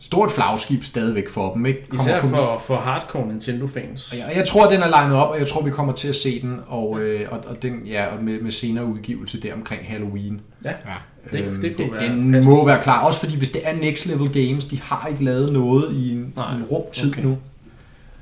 [0.00, 1.66] stort flagskib stadigvæk for dem.
[1.66, 1.86] Ikke?
[1.94, 4.12] Især for, for, for hardcore Nintendo-fans.
[4.12, 6.14] og jeg, jeg tror, den er legnet op, og jeg tror, vi kommer til at
[6.14, 9.86] se den, og, øh, og, og den, ja, og med, med senere udgivelse der omkring
[9.86, 10.40] Halloween.
[10.64, 10.94] Ja, ja.
[11.32, 12.54] Det, Øhm, det kunne være Den passende.
[12.56, 15.52] må være klar, også fordi hvis det er Next Level Games, de har ikke lavet
[15.52, 17.22] noget i en, Nej, en rum tid okay.
[17.22, 17.38] nu.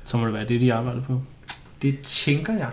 [0.05, 1.21] Så må det være det, de arbejder på.
[1.81, 2.69] Det tænker jeg.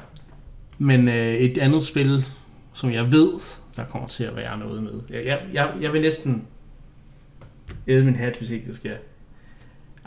[0.78, 2.24] Men øh, et andet spil,
[2.72, 3.30] som jeg ved,
[3.76, 4.92] der kommer til at være noget med.
[5.10, 6.42] Jeg, jeg, jeg, jeg vil næsten
[7.88, 8.94] æde min hat, hvis ikke det sker.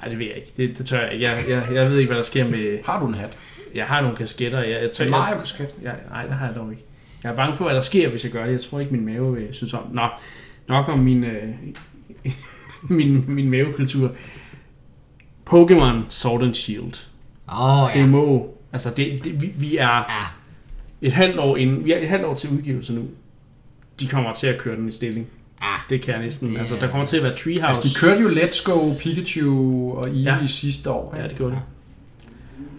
[0.02, 0.52] Nej, det ved jeg ikke.
[0.58, 1.26] Det, det tør jeg ikke.
[1.26, 2.80] Jeg, jeg, jeg ved ikke, hvad der sker med...
[2.86, 3.38] Har du en hat?
[3.76, 4.60] Jeg har nogle kasketter.
[4.64, 5.68] Jeg, jeg tør, En jeg, Mario-kasket?
[5.84, 6.84] jeg, nej, det har jeg dog ikke.
[7.26, 8.52] Jeg er bange for, hvad der sker, hvis jeg gør det.
[8.52, 9.84] Jeg tror ikke, min mave vil synes om.
[9.92, 10.08] Nå,
[10.68, 11.50] nok om min, øh,
[12.98, 14.12] min, min mavekultur.
[15.50, 17.08] Pokémon Sword and Shield.
[17.50, 18.06] Åh, oh, Det ja.
[18.06, 18.56] må...
[18.74, 20.26] Altså, det, det, vi, vi er ja.
[21.02, 23.04] et halvt år inden, vi er et halvt år til udgivelse nu.
[24.00, 25.28] De kommer til at køre den i stilling.
[25.62, 25.68] Ja.
[25.90, 26.52] Det kan jeg næsten.
[26.52, 27.66] Det altså, er- der kommer til at være Treehouse.
[27.68, 30.38] Altså, de kørte jo Let's Go, Pikachu og Eevee Ja.
[30.42, 30.48] ja.
[30.48, 31.16] sidste år.
[31.18, 31.62] Ja, det gjorde det.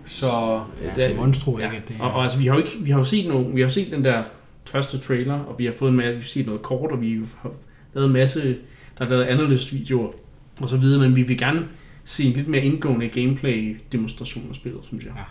[0.05, 0.61] Så
[0.99, 1.65] Ja, så Mons tror Ja.
[1.65, 3.55] ikke, at det Og, og altså, vi har jo ikke, vi har jo set nogle,
[3.55, 4.23] vi har set den der
[4.69, 7.21] første trailer, og vi har fået en masse, vi har set noget kort, og vi
[7.43, 7.53] har
[7.95, 8.57] lavet en masse,
[8.99, 10.13] der er lavet analyst-videoer
[10.61, 11.69] og så videre, men vi vil gerne
[12.05, 15.13] se en lidt mere indgående gameplay-demonstration af spillet, synes jeg.
[15.17, 15.23] Ja.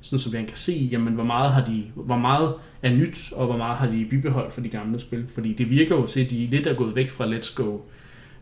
[0.00, 3.46] Sådan, så vi kan se, jamen, hvor meget har de, hvor meget er nyt, og
[3.46, 5.24] hvor meget har de bibeholdt for de gamle spil.
[5.34, 7.78] Fordi det virker jo til, at de lidt er gået væk fra Let's Go.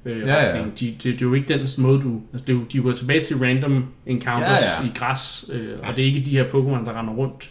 [0.05, 0.65] Øh, Ja, ja.
[0.65, 2.21] De, det, det, er jo ikke den måde, du...
[2.33, 4.87] Altså, det er jo, de er gået tilbage til random encounters Ja, ja.
[4.87, 7.51] i græs, øh, og det er ikke de her Pokémon, der render rundt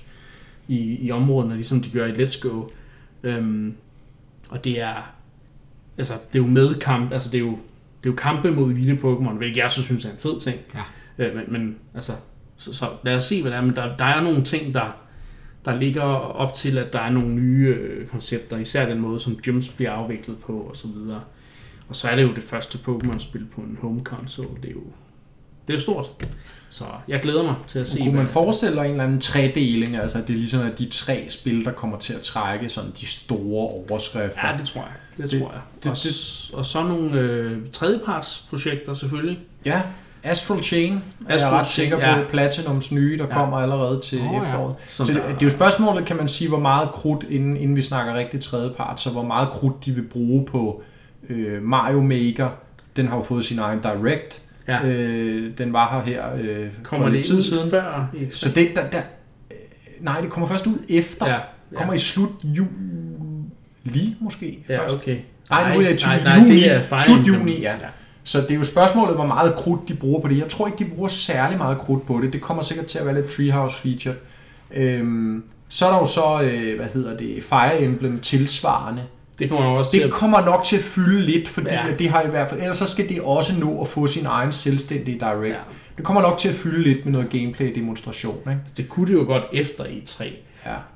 [0.68, 2.64] i, i områderne, ligesom de gør i Let's Go.
[3.24, 3.76] Øhm,
[4.50, 5.14] og det er...
[5.98, 7.52] Altså, det er jo med kamp, altså det er jo,
[8.04, 10.60] det er jo kampe mod vilde Pokémon, hvilket jeg så synes er en fed ting.
[10.76, 11.26] Ja.
[11.26, 12.14] Øh, men, men altså,
[12.58, 13.62] så, så lad os se, hvad det er.
[13.62, 14.96] Men der, der er nogle ting, der,
[15.66, 19.36] der ligger op til, at der er nogle nye øh, koncepter, især den måde, som
[19.36, 21.22] gyms bliver afviklet på, og så videre.
[21.90, 24.62] Og så er det jo det første Pokémon-spil på en home console.
[24.62, 24.84] Det er jo,
[25.68, 26.12] det er jo stort.
[26.74, 29.96] Så jeg glæder mig til at se, kunne man forestille sig en eller anden tredeling,
[29.96, 32.92] altså at det er ligesom at de tre spil, der kommer til at trække sådan
[33.02, 34.48] de store overskrifter.
[34.52, 34.90] Ja, det tror jeg.
[35.24, 35.62] Det, Det- tror jeg.
[35.84, 39.40] det- og, s- og så nogle øh, tredjepartsprojekter selvfølgelig.
[39.66, 39.82] Ja,
[40.24, 42.20] Astral Chain er jeg Astral ret Chain, sikker på.
[42.20, 42.24] ja.
[42.30, 43.34] Platinums nye, der Ja.
[43.34, 44.42] kommer allerede til ja.
[44.44, 44.76] efteråret.
[44.90, 47.76] Som Så det, det er jo spørgsmålet, kan man sige, hvor meget krudt, inden, inden
[47.76, 50.84] vi snakker rigtig tredjepart, så hvor meget krudt de vil bruge på
[51.30, 52.50] øh, Mario Maker.
[52.96, 54.42] Den har jo fået sin egen Direct.
[54.68, 54.86] Ja.
[54.86, 57.70] Øh, den var her her øh, for Kommer lidt det tid siden.
[57.70, 59.02] før i Så det, der, der,
[60.00, 61.28] nej, det kommer først ud efter.
[61.28, 64.96] Ja, Det kommer i slut juli måske ja, først.
[64.96, 65.18] okay.
[65.50, 66.24] Nej, nu er det nej, juni.
[66.24, 67.74] nej, det er Fire Slut juni, ja.
[68.24, 70.38] Så det er jo spørgsmålet, hvor meget krudt de bruger på det.
[70.38, 72.34] Jeg tror ikke, de bruger særlig meget krudt på det.
[72.34, 74.16] Det kommer sikkert til at være lidt Treehouse feature.
[74.74, 79.04] Øhm, så er der jo så, øh, hvad hedder det, Fire Emblem tilsvarende.
[79.42, 80.12] Det kommer jo også til Det at...
[80.14, 81.84] kommer nok til at fylde lidt, fordi Ja.
[82.00, 84.52] det har i hvert fald, ellers så skal det også nå at få sin egen
[84.52, 85.54] selvstændige direct.
[85.56, 85.60] Ja.
[85.98, 88.62] Det kommer nok til at fylde lidt med noget gameplay-demonstration, ikke?
[88.78, 90.24] Det kunne det jo godt efter E3.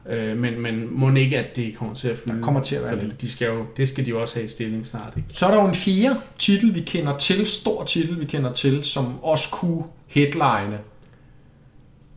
[0.08, 0.16] Ja.
[0.16, 2.38] Øh, men, men må ikke, at det kommer til at fylde.
[2.38, 3.22] Der kommer til at være lidt.
[3.22, 5.28] de skal jo, det skal de jo også have i stilling snart, ikke?
[5.32, 8.84] Så er der jo en fjerde titel, vi kender til, stor titel, vi kender til,
[8.84, 10.78] som også kunne headline.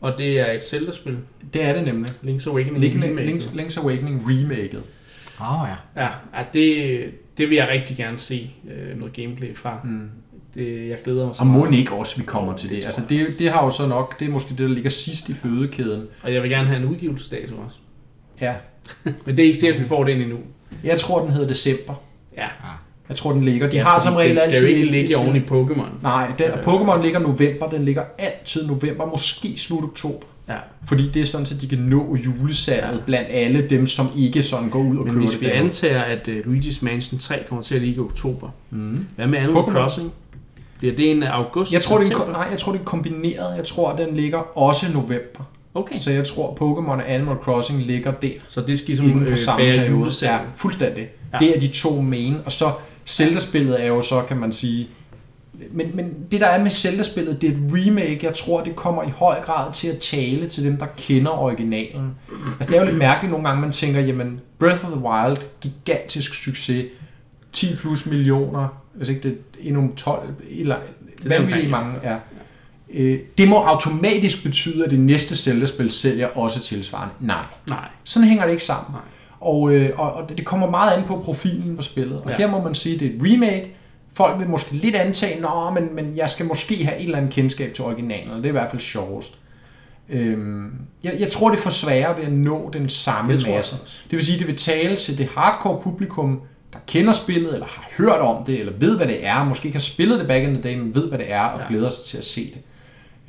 [0.00, 1.16] Og det er et Zelda-spil.
[1.54, 2.10] Det er det nemlig.
[2.10, 3.32] Link's Awakening Remake.
[3.32, 4.82] Link's, Link's Awakening remaket.
[5.40, 6.02] Åh oh, ja.
[6.02, 9.80] Ja, ja det, det vil jeg rigtig gerne se øh, noget gameplay fra.
[9.84, 10.10] Mm.
[10.54, 11.78] Det, jeg glæder mig så Og må meget.
[11.78, 12.84] ikke også, vi kommer til Det det.
[12.84, 15.34] Altså, det, det har jo så nok, det er måske det, der ligger sidst i
[15.34, 16.06] fødekæden.
[16.22, 17.78] Og jeg vil gerne have en udgivelsesdato også.
[18.40, 18.54] Ja.
[19.24, 20.38] Men det er ikke sikkert, at vi får den endnu.
[20.84, 21.94] Jeg tror, den hedder december.
[22.36, 22.46] Ja,
[23.08, 23.70] Jeg tror, den ligger.
[23.70, 26.02] De ja, har som regel den skal altid jo ikke ligge oven i Pokémon.
[26.02, 26.56] Nej, den, Øh.
[26.58, 27.68] Pokémon ligger november.
[27.68, 30.26] Den ligger altid november, måske slut oktober.
[30.48, 30.56] Ja.
[30.86, 33.04] Fordi det er sådan, at de kan nå julesalget Ja.
[33.06, 35.60] blandt alle dem, som ikke sådan går ud og Men køber hvis det vi derude.
[35.60, 39.06] antager, at uh, Luigi's Mansion 3 kommer til at ligge i oktober, Mm.
[39.16, 39.62] hvad med Animal?
[39.64, 40.12] Crossing?
[40.78, 41.72] Bliver det en august?
[41.72, 43.56] Jeg tror, det er, nej, jeg tror, det er kombineret.
[43.56, 45.50] Jeg tror, den ligger også november.
[45.74, 48.30] Okay, Så jeg tror, Pokémon og Animal Crossing ligger der.
[48.48, 49.98] så det skal ligesom øh, på samme bære periode.
[49.98, 50.30] julesalg.
[50.32, 51.06] Ja, fuldstændig.
[51.32, 51.38] Ja.
[51.38, 52.36] Det er de to main.
[52.44, 52.64] Og så
[53.06, 54.88] Zelda-spillet er jo så, kan man sige...
[55.70, 58.18] Men, men det der er med Zelda-spillet, det er et remake.
[58.22, 62.14] Jeg tror, det kommer i høj grad til at tale til dem, der kender originalen.
[62.58, 65.38] Altså, det er jo lidt mærkeligt nogle gange, man tænker, jamen, Breath of the Wild,
[65.60, 66.86] gigantisk succes,
[67.52, 69.36] 10 plus millioner, hvis ikke det er
[69.68, 72.16] endnu 12, eller er vanvittigt mange, ja.
[72.94, 77.14] Øh, Det må automatisk betyde, at det næste Zelda-spil sælger også tilsvarende.
[77.20, 77.44] Nej.
[77.68, 78.92] Nej, Sådan hænger det ikke sammen.
[78.92, 79.00] Nej.
[79.40, 82.20] Og, øh, og, og det kommer meget an på profilen på spillet.
[82.20, 82.36] Og ja.
[82.36, 83.74] her må man sige, at det er et remake.
[84.14, 87.32] Folk vil måske lidt antage, Nå, men, men jeg skal måske have et eller andet
[87.32, 88.30] kendskab til originalen.
[88.30, 89.38] og Det er i hvert fald sjovest.
[90.10, 90.70] Øhm,
[91.04, 93.76] jeg, jeg tror, det er for sværere ved at nå den samme det masse.
[94.10, 96.40] Det vil sige, det vil tale til det hardcore publikum,
[96.72, 99.44] der kender spillet, eller har hørt om det, eller ved, hvad det er.
[99.44, 101.60] Måske ikke har spillet det back in the day, men ved, hvad det er, og
[101.60, 101.64] Ja.
[101.68, 102.58] glæder sig til at se det.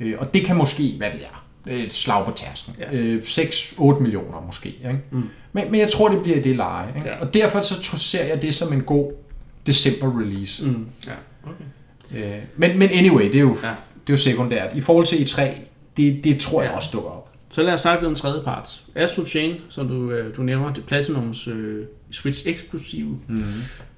[0.06, 2.74] Øh, og det kan måske, hvad det er, et slag på tasken.
[2.78, 2.96] Ja.
[2.98, 4.68] Øh, 6-8 millioner måske.
[4.68, 5.00] Ikke?
[5.10, 5.22] Mm.
[5.52, 6.88] Men, men jeg tror, det bliver det leje.
[6.96, 7.08] Ikke?
[7.08, 7.20] Ja.
[7.20, 9.12] Og derfor så ser jeg det som en god
[9.66, 10.66] december-release.
[10.66, 10.86] Mm.
[11.06, 11.12] Ja,
[11.44, 12.34] okay.
[12.36, 13.68] Øh, men, men anyway, det er, jo, Ja.
[13.68, 14.76] det er jo sekundært.
[14.76, 15.42] I forhold til E3,
[15.96, 16.76] det, det tror jeg Ja.
[16.76, 17.26] også dukker op.
[17.48, 18.82] Så lad os snakke lidt om tredje part.
[18.94, 23.42] Astro Chain, som du, øh, du nævner, det er Platinums øh, Switch eksklusive Mm.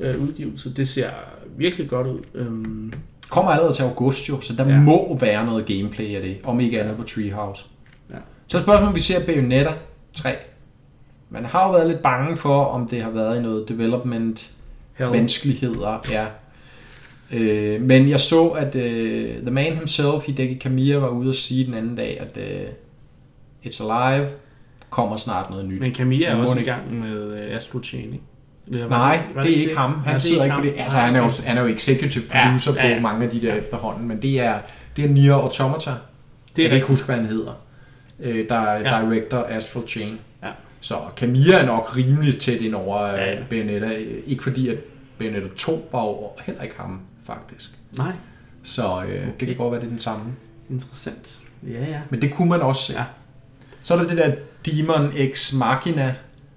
[0.01, 0.75] øh, udgivelse.
[0.75, 1.11] Det ser
[1.57, 2.21] virkelig godt ud.
[2.35, 2.93] Øhm,
[3.31, 4.81] Kommer allerede til august jo, så der Ja.
[4.81, 7.65] må være noget gameplay af det, om ikke andet på Treehouse.
[8.11, 8.17] Ja.
[8.47, 9.73] Så spørgsmålet, om vi ser Bayonetta
[10.15, 10.35] 3.
[11.31, 14.51] Man har jo været lidt bange for, om det har været i noget development
[15.07, 15.19] Hell.
[15.19, 15.99] vanskeligheder.
[16.13, 16.27] Ja.
[17.33, 21.67] Øh, men jeg så, at øh, The Man himself, Hideki Kamiya, var ude og sige
[21.67, 22.67] den anden dag, at øh,
[23.67, 24.29] It's Alive,
[24.91, 25.81] kommer snart noget nyt.
[25.81, 28.25] Men Så er også i gang med øh, Astro Chain, ikke?
[28.69, 29.91] Eller Nej, det er ikke ham.
[29.91, 30.75] Ja, Han er sidder ikke på det.
[30.77, 32.95] Altså, han er jo, han er jo executive Ja, producer ja, ja.
[32.97, 34.55] på mange af de der efterhånden, men det er,
[34.97, 35.91] det er Nier Automata.
[35.91, 35.99] Det
[36.59, 37.53] jeg er kan ikke huske, hvad han hedder.
[38.21, 39.05] Øh, der er Ja.
[39.07, 40.19] director Astral Chain.
[40.43, 40.49] Ja.
[40.81, 43.65] Så Camilla er nok rimelig tæt ind over Ja, ja, ja.
[43.79, 43.99] ja.
[43.99, 44.77] Øh, Ikke fordi, at
[45.57, 47.71] 2 var jo heller ikke ham, faktisk.
[47.99, 48.13] Nej,
[48.63, 49.27] Så øh, okay.
[49.41, 50.25] det kan godt være, det er den samme.
[50.71, 51.41] interessant.
[51.69, 52.01] Ja, ja.
[52.11, 52.93] Men det kunne man også se.
[52.99, 53.05] Ja.
[53.83, 54.35] Så er der det der
[54.67, 56.15] Demon X Machina,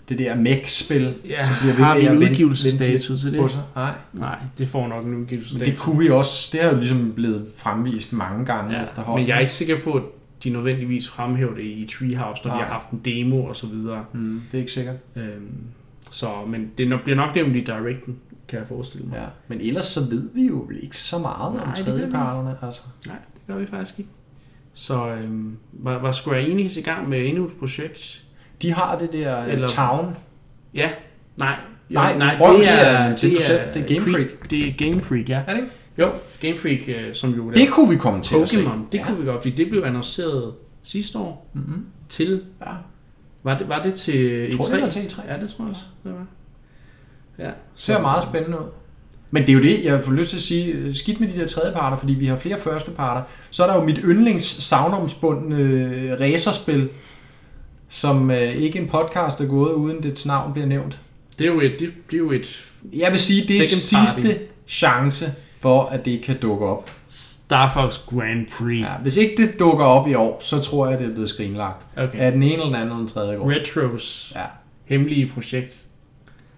[0.10, 3.60] det der mech-spil, Ja, som bliver ved har vi en vente til det?
[3.76, 3.92] Nej.
[4.14, 5.66] Nej, det får nok en Men udgivelsesdato.
[5.72, 6.50] det kunne vi også.
[6.52, 9.22] Det har jo ligesom blevet fremvist mange gange ja, efterhånden.
[9.24, 10.04] men jeg er ikke sikker på, at
[10.44, 12.66] de nødvendigvis fremhæver det i Treehouse, når de Nej.
[12.66, 14.06] har haft en demo og så videre.
[14.14, 14.96] Mm, det er ikke sikkert.
[15.16, 15.52] Øhm,
[16.12, 18.18] så, men det bliver nok nævnt i Directen,
[18.56, 19.16] kan jeg forestille mig.
[19.18, 19.26] Ja.
[19.48, 22.58] Men ellers så ved vi jo ikke så meget Nej, om det tredjeparterne.
[22.62, 22.82] Altså.
[23.08, 24.12] Nej, det gør vi faktisk ikke.
[24.74, 28.24] Så øhm, var, var Square Enix i gang med endnu et projekt?
[28.62, 29.68] De har det der Eller- Eller...
[29.68, 30.16] Town.
[30.74, 30.90] Ja,
[31.38, 31.56] nej.
[31.90, 33.60] Nej, nej prøv, det er Nintendo selv.
[33.74, 34.50] Det er Game Freak.
[34.50, 35.44] Det er Game Freak, ja.
[35.48, 35.72] Er det ikke?
[35.98, 38.60] Jo, Game Freak, øh, som jo Det kunne vi komme til at se.
[38.92, 41.86] Det kunne vi godt, fordi det blev annonceret sidste år Mm-hmm.
[42.10, 42.72] til, Ja.
[43.44, 44.58] var det, var det til E3?
[44.58, 45.34] Tror det var til E3.
[45.34, 46.26] Ja, det tror jeg også, det var.
[47.40, 48.66] Ja, ser meget spændende ud.
[49.32, 51.48] Men det er jo det, jeg får lyst til at sige, skidt med de der
[51.48, 53.22] tredjeparter, fordi vi har flere førsteparter.
[53.52, 56.90] Så er der jo mit yndlings savnomsbundne øh, racerspil,
[57.90, 61.00] som øh, ikke en podcast er gået, uden dets navn bliver nævnt.
[61.40, 63.74] Det er jo et, det, det er jo et Jeg vil sige, det er party.
[63.74, 66.92] sidste chance for, at det kan dukke op.
[67.08, 68.82] Star Fox Grand Prix.
[68.82, 71.86] Ja, hvis ikke det dukker op i år, så tror jeg, det er blevet skrinlagt.
[71.98, 72.20] Okay.
[72.20, 73.52] Af den ene eller den anden eller den tredje år.
[73.52, 74.42] Retros Ja.
[74.86, 75.82] hemmelige projekt.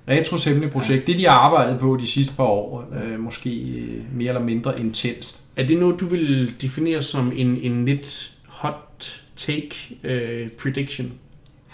[0.09, 4.03] Retros hemmelige projekt, det de har arbejdet på de sidste par år, øh, måske øh,
[4.13, 5.43] mere eller mindre intenst.
[5.55, 11.11] Er det noget, du vil definere som en, en lidt hot take uh, prediction?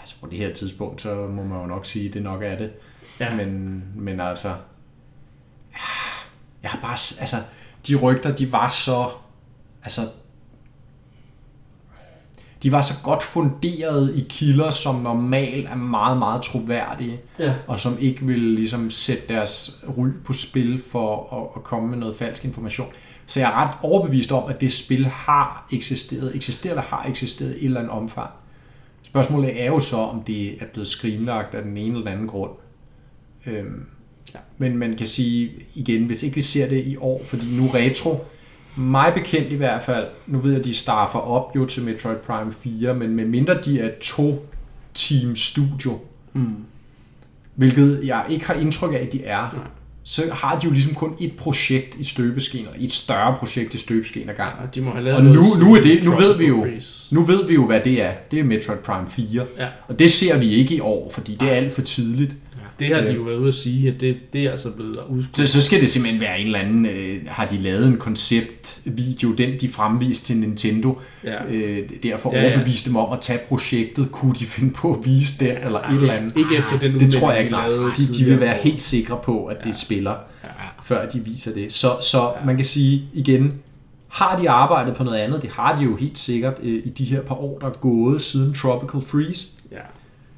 [0.00, 2.58] Altså på det her tidspunkt, så må man jo nok sige, at det nok er
[2.58, 2.70] det.
[3.20, 3.36] Ja.
[3.36, 4.48] Men, men altså,
[6.62, 7.36] jeg har bare, altså,
[7.88, 9.10] de rygter, de var så,
[9.82, 10.00] altså,
[12.64, 17.54] de var så godt funderet i kilder, som normalt er meget, meget troværdige, Ja.
[17.66, 21.98] og som ikke vil ligesom sætte deres ry på spil for at, at komme med
[21.98, 22.88] noget falsk information.
[23.26, 27.50] Så jeg er ret overbevist om, at det spil har eksisteret, eksisterer eller har eksisteret
[27.50, 28.30] i et eller andet omfang.
[29.02, 32.26] Spørgsmålet er jo så, om det er blevet skrinlagt af den ene eller den anden
[32.28, 32.50] grund.
[33.46, 33.86] Øhm,
[34.34, 34.38] Ja.
[34.58, 38.24] Men man kan sige igen, hvis ikke vi ser det i år, fordi nu retro,
[38.76, 42.16] mig bekendt i hvert fald, nu ved jeg, at de starter op jo til Metroid
[42.16, 44.46] Prime 4, men med mindre de er to
[44.94, 45.98] team studio,
[46.32, 46.54] Mm.
[47.54, 49.64] hvilket jeg ikke har indtryk af, at de er, Nej.
[50.02, 53.78] så har de jo ligesom kun et projekt i støbeskeen, eller et større projekt i
[53.78, 54.66] støbeskeen ad gangen.
[54.66, 56.66] Og de må have lavet Og nu, nu er det, nu ved vi jo,
[57.10, 58.12] nu ved vi jo, hvad det er.
[58.30, 59.46] Det er Metroid Prime 4.
[59.58, 59.68] Ja.
[59.88, 62.36] Og det ser vi ikke i år, fordi det er alt for tidligt.
[62.80, 63.16] Det har de Øh.
[63.16, 65.36] jo været ude at sige, at det, det er altså blevet udskudt.
[65.36, 69.32] Så, så skal det simpelthen være en eller anden, øh, har de lavet en konceptvideo,
[69.32, 71.44] den de fremviste til Nintendo, Ja.
[71.50, 72.50] øh, derfor Ja, ja.
[72.54, 75.94] overbeviste dem om at tage projektet, kunne de finde på at vise det, eller et
[76.00, 76.36] eller andet.
[76.36, 77.68] Ikke efter den Det tror jeg ikke, de nej.
[77.96, 80.48] De, de vil være helt sikre på, at det spiller, Ja.
[80.84, 81.72] før de viser det.
[81.72, 83.52] Så, så man kan sige igen,
[84.08, 85.42] har de arbejdet på noget andet?
[85.42, 88.20] Det har de jo helt sikkert øh, i de her par år, der er gået
[88.22, 89.46] siden Tropical Freeze.
[89.72, 89.76] Ja.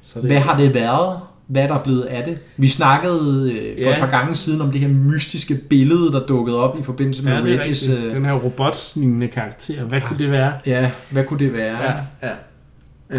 [0.01, 1.19] Så det, Hvad har det været?
[1.47, 2.39] Hvad er der blevet af det?
[2.57, 3.95] Vi snakkede øh, for Ja.
[3.95, 7.33] et par gange siden om det her mystiske billede, der dukkede op i forbindelse med
[7.33, 7.89] Ja, det er Regis.
[7.89, 9.83] Øh, Den her robotslignende karakter.
[9.83, 10.53] Hvad kunne det være?
[10.65, 11.77] ja, hvad kunne det være?
[11.83, 11.93] Ja,
[12.27, 12.33] ja.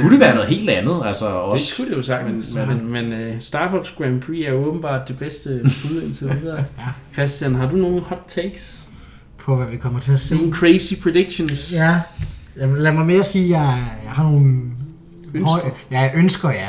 [0.00, 0.94] Kunne det være noget helt andet?
[1.04, 4.20] Altså Det også, kunne det jo sagtens, Men- men, men, men uh, Star Fox Grand
[4.22, 6.64] Prix er jo åbenbart det bedste bud indtil videre.
[7.14, 8.82] Christian, har du nogle hot takes?
[9.38, 10.34] På hvad vi kommer til at se.
[10.36, 11.72] Nogle crazy predictions?
[11.72, 12.00] Ja.
[12.60, 14.60] Jamen, lad mig mere sige, at jeg, jeg har nogle...
[15.34, 15.50] Ønsker?
[15.50, 15.60] Høj,
[15.90, 16.68] ja, jeg ønsker, ja.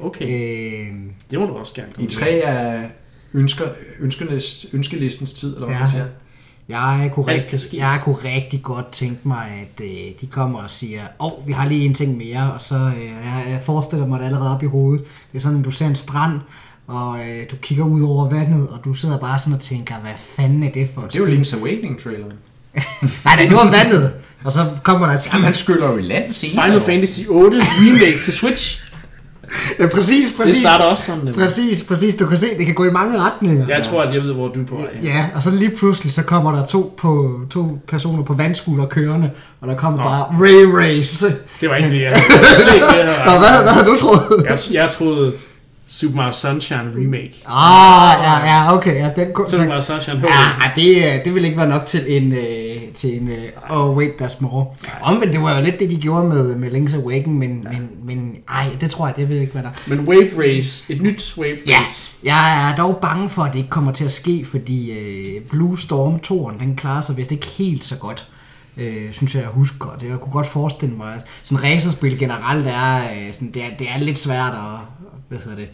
[0.00, 0.86] Okay, Øh,
[1.30, 2.90] det må du også gerne komme I tre af
[3.34, 3.64] ønsker,
[4.00, 5.82] ønskelist, ønskelistens tid, eller hvad Ja.
[5.82, 6.04] man siger.
[6.68, 11.00] Jeg kunne, rigtig, jeg kunne rigtig godt tænke mig, at øh, de kommer og siger,
[11.20, 14.20] åh, oh, vi har lige en ting mere, og så øh, jeg, jeg forestiller mig
[14.20, 15.04] det allerede op i hovedet.
[15.32, 16.40] Det er sådan, du ser en strand,
[16.86, 20.12] og øh, du kigger ud over vandet, og du sidder bare sådan og tænker, hvad
[20.16, 21.42] fanden er det for et Det er jo?
[21.42, 22.32] Link's Awakening-traileren.
[23.24, 25.32] Nej, nej, det var vandet, og så kommer der et skib.
[25.32, 26.64] Jamen, han skyller jo i land senere.
[26.64, 28.83] Final Fantasy 8 remake til Switch.
[29.78, 30.58] Ja, præcis, Det præcis.
[30.58, 31.18] starter også sådan.
[31.24, 31.34] nemlig.
[31.34, 32.14] Præcis, præcis.
[32.14, 33.66] Du kan se, det kan gå i mange retninger.
[33.68, 34.84] Jeg tror, at jeg ved, hvor du er på vej.
[35.02, 39.30] Ja, og så lige pludselig, så kommer der to, på, to personer på vandskuter kørende,
[39.60, 40.04] og der kommer Nå.
[40.04, 41.26] bare Ray Race.
[41.60, 42.38] Det var ikke det, jeg havde.
[42.38, 42.80] Det det,
[43.26, 44.44] Nå, hvad, hvad havde du troet?
[44.44, 45.32] Jeg, jeg troede
[45.86, 47.32] Super Mario Sunshine remake.
[47.46, 48.94] Ah, ja, ja, okay.
[48.94, 50.24] Ja, den kunne, Super Mario Sunshine HD.
[50.24, 53.36] ja, det, øh, det vil ikke være nok til en, øh, til en øh,
[53.70, 54.66] oh wait, there's more.
[55.02, 58.34] Omvendt, det var jo lidt det, de gjorde med, med Link's Awakening, men, men, men
[58.48, 59.70] ej, det tror jeg, det vil ikke være der.
[59.86, 62.10] Men Wave Race, et nyt Wave Ja, Race.
[62.24, 65.78] jeg er dog bange for, at det ikke kommer til at ske, fordi øh, Blue
[65.80, 68.26] Storm 2'eren, den klarer sig vist ikke helt så godt.
[68.76, 69.96] Øh, synes jeg, jeg husker.
[70.00, 73.76] Det jeg kunne godt forestille mig, at sådan racerspil generelt er, øh, sådan, det er,
[73.78, 74.80] det er lidt svært at,
[75.36, 75.70] hvad hedder det,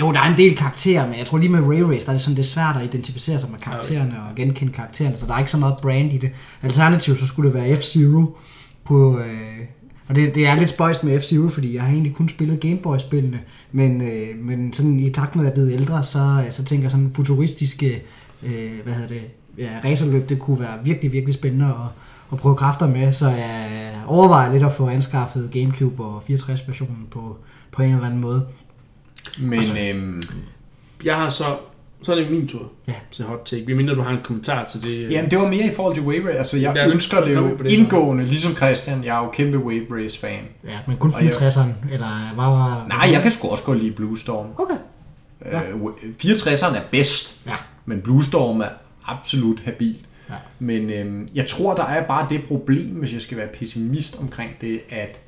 [0.00, 2.14] jo, der er en del karakterer, men jeg tror lige med Ray Race, der er
[2.14, 5.34] det sådan, det er svært at identificere sig med karaktererne og genkende karaktererne, så der
[5.34, 6.30] er ikke så meget brand i det.
[6.62, 8.38] Alternativt så skulle det være F-Zero
[8.84, 9.18] på...
[9.18, 9.66] Øh,
[10.08, 13.40] og det, det er lidt spøjst med F-Zero, fordi jeg har egentlig kun spillet Gameboy-spillene,
[13.72, 16.84] men, øh, men sådan i takt med at jeg er blevet ældre, så, så tænker
[16.84, 18.02] jeg sådan futuristiske,
[18.42, 19.22] øh, hvad hedder det,
[19.58, 21.72] ja, racerløb, det kunne være virkelig, virkelig spændende at,
[22.32, 27.36] at prøve kræfter med, så jeg overvejer lidt at få anskaffet Gamecube og 64-versionen på,
[27.72, 28.46] på en eller anden måde.
[29.38, 30.22] Men Altså- øhm,
[31.04, 31.56] Jeg har så...
[32.04, 32.92] Så er det min tur Ja.
[33.10, 33.66] til hot take.
[33.66, 35.10] Vi mindre du har en kommentar til det.
[35.10, 36.38] jamen, det var mere i forhold til Wave Race.
[36.38, 37.70] Altså, jeg Lad os ønsker det komme jo på det.
[37.72, 39.04] indgående, ligesom Christian.
[39.04, 40.44] Jeg er jo kæmpe Wave Race-fan.
[40.64, 42.84] Ja, men kun Og jeg- 64'eren, eller hvad var...
[42.88, 44.46] Nej, jeg kan sgu også godt lide Blue Storm.
[44.58, 44.74] Okay.
[45.44, 45.60] Ja.
[45.62, 45.74] Øh,
[46.24, 47.54] 64'eren er bedst, Ja.
[47.86, 48.68] men Blue Storm er
[49.06, 49.96] absolut habil.
[50.28, 50.34] Ja.
[50.58, 54.50] Men øhm, jeg tror, der er bare det problem, hvis jeg skal være pessimist omkring
[54.60, 55.20] det, at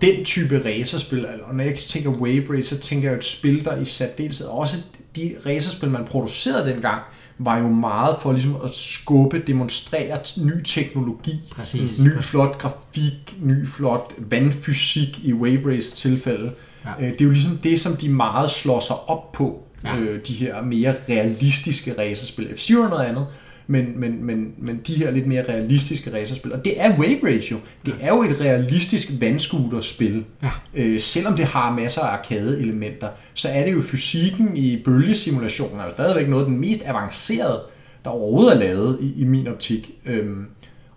[0.00, 3.64] den type racerspil, og når jeg tænker Wave Race, så tænker jeg jo et spil,
[3.64, 4.76] der i særdeleshed, også
[5.16, 7.02] de racerspil, man producerede dengang,
[7.38, 12.00] var jo meget for ligesom at skubbe, demonstrere ny teknologi, Præcis.
[12.02, 16.52] ny flot grafik, ny flot vandfysik i Wave Race tilfælde.
[16.84, 16.90] Ja.
[17.04, 17.10] Ja.
[17.10, 19.94] Det er jo ligesom det, som de meget slår sig op på, Ja.
[19.94, 20.00] ja.
[20.00, 22.46] øh, de her mere realistiske racerspil.
[22.56, 23.26] F-Zero er noget andet,
[23.66, 26.52] men, men, men, men de her lidt mere realistiske racerspil.
[26.52, 27.56] Og det er Wave Ratio.
[27.86, 30.24] Det er jo et realistisk vandscooterspil.
[30.42, 30.50] Ja.
[30.74, 35.84] Øh, selvom det har masser af arcade-elementer, så er det jo fysikken i bølgesimulationen er
[35.84, 37.62] jo stadigvæk noget af den mest avancerede,
[38.04, 39.90] der overhovedet er lavet i, i min optik.
[40.06, 40.46] Øhm,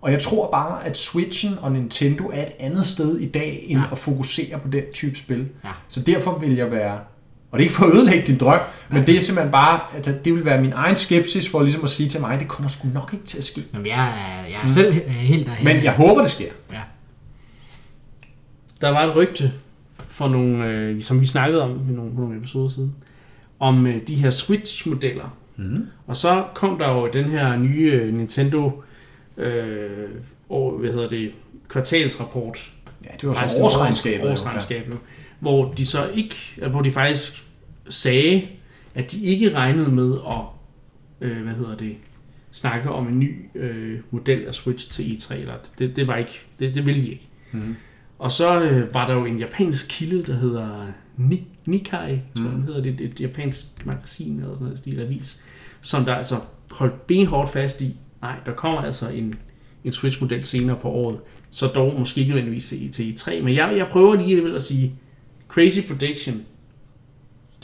[0.02, 3.80] og jeg tror bare, at Switchen og Nintendo er et andet sted i dag, end
[3.80, 3.86] ja.
[3.92, 5.48] at fokusere på den type spil.
[5.64, 5.70] Ja.
[5.88, 7.00] Så derfor vil jeg være...
[7.52, 8.60] Og det er ikke for at ødelægge din drøm,
[8.90, 11.90] men det er simpelthen bare, altså, det vil være min egen skepsis for ligesom at
[11.90, 13.62] sige til mig, det kommer sgu nok ikke til at ske.
[13.74, 15.66] Jamen, jeg, er- jeg er selv øh, helt derhen.
[15.66, 16.46] Men jeg håber, det sker.
[16.72, 16.80] Ja.
[18.82, 19.52] Der var et rygte
[20.08, 22.96] for nogle, øh, som vi snakkede om i nogle, nogle episoder siden,
[23.60, 25.38] om øh, de her Switch-modeller.
[25.58, 25.86] Mm.
[26.08, 28.84] Og så kom der jo den her nye øh, Nintendo
[29.38, 29.90] øh,
[30.50, 31.32] år, hvad hedder det,
[31.70, 32.72] kvartalsrapport.
[33.06, 34.30] Ja, det var så Faktisk årsregnskabet.
[34.92, 34.96] jo.
[35.40, 37.46] Hvor de så ikke, øh, hvor de faktisk
[37.90, 38.48] sagde,
[38.96, 40.42] at de ikke regnede med at,
[41.22, 41.96] øh, hvad hedder det,
[42.52, 45.34] snakke om en ny øh, model af Switch til E3.
[45.36, 47.28] Eller det, det var ikke, det, det ville de ikke.
[47.52, 47.76] Mhm.
[48.20, 52.52] Og så øh, var der jo en japansk kilde, der hedder Ni- Nikkei, tror jeg,
[52.52, 52.82] den hedder.
[52.82, 55.40] Det et, et japansk magasin eller sådan noget stil avis,
[55.82, 56.36] som der altså
[56.72, 59.36] holdt benhårdt fast i, nej, der kommer altså en,
[59.84, 63.42] en Switch-model senere på året, så dog måske ikke nødvendigvis til, til E3.
[63.44, 64.94] Men jeg, jeg prøver lige at sige,
[65.50, 66.42] crazy prediction,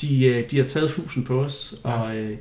[0.02, 2.36] de, øh, de har taget fusen på os, og øh, de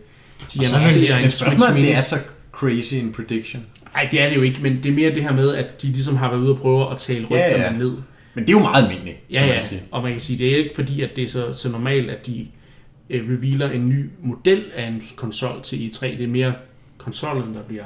[0.58, 1.86] Og er annoncerer en Mini.
[1.86, 2.16] det er så
[2.52, 3.66] crazy en prediction.
[3.94, 5.86] Nej, det er det jo ikke, men det er mere det her med, at de
[5.86, 7.72] ligesom har været ude og prøve at tale Ja, rygterne ja.
[7.72, 7.92] ned.
[8.34, 9.82] Men det er jo meget almindeligt, Ja, ja, sige.
[9.90, 12.26] og man kan sige, det er ikke fordi, at det er så, så normalt, at
[12.26, 12.46] de
[13.10, 16.06] øh, revealer en ny model af en konsol til E3.
[16.06, 16.54] Det er mere
[16.98, 17.84] konsollen, der bliver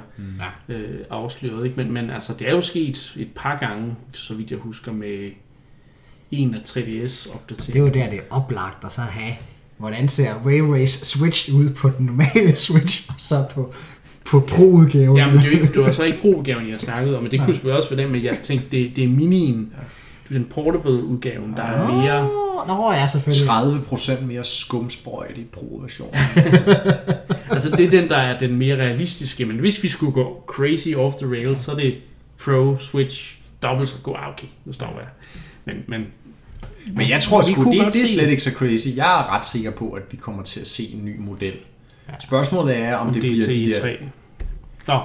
[0.68, 0.74] Ja.
[0.74, 1.64] øh, afsløret.
[1.64, 1.76] Ikke?
[1.76, 5.30] Men, men altså, det er jo sket et par gange, så vidt jeg husker, med
[6.30, 7.72] en af 3DS opdatering.
[7.72, 9.34] Det er jo der, det er oplagt at så have,
[9.76, 13.74] hvordan ser Wave Race Switch ud på den normale Switch, og så på,
[14.24, 15.16] på Pro-udgaven.
[15.16, 17.40] Ja, men det, er ikke, det var så ikke pro-udgaven, jeg snakkede om, men det
[17.40, 19.72] kunne selvfølgelig også være den, men jeg tænkte, det, det er minien,
[20.28, 22.30] det er den portable udgaven, der er mere...
[22.66, 24.20] Nå, ja, selvfølgelig.
[24.20, 26.14] 30% mere skumsprøjt i pro-version.
[27.50, 30.88] Altså, det er den, der er den mere realistiske, men hvis vi skulle gå crazy
[30.96, 31.94] off the rails, så er det
[32.44, 34.14] Pro, Switch, dobbelt så god.
[34.18, 35.08] Ah, okay, nu stopper jeg.
[35.64, 36.06] Men, men
[36.94, 38.88] Men jeg tror sgu, det, det er slet ikke så crazy.
[38.96, 41.54] Jeg er ret sikker på, at vi kommer til at se en ny model.
[42.08, 42.12] Ja.
[42.20, 43.86] Spørgsmålet er, om, om det, det, bliver er til de E3.
[43.86, 43.96] der...
[44.86, 45.00] Nå,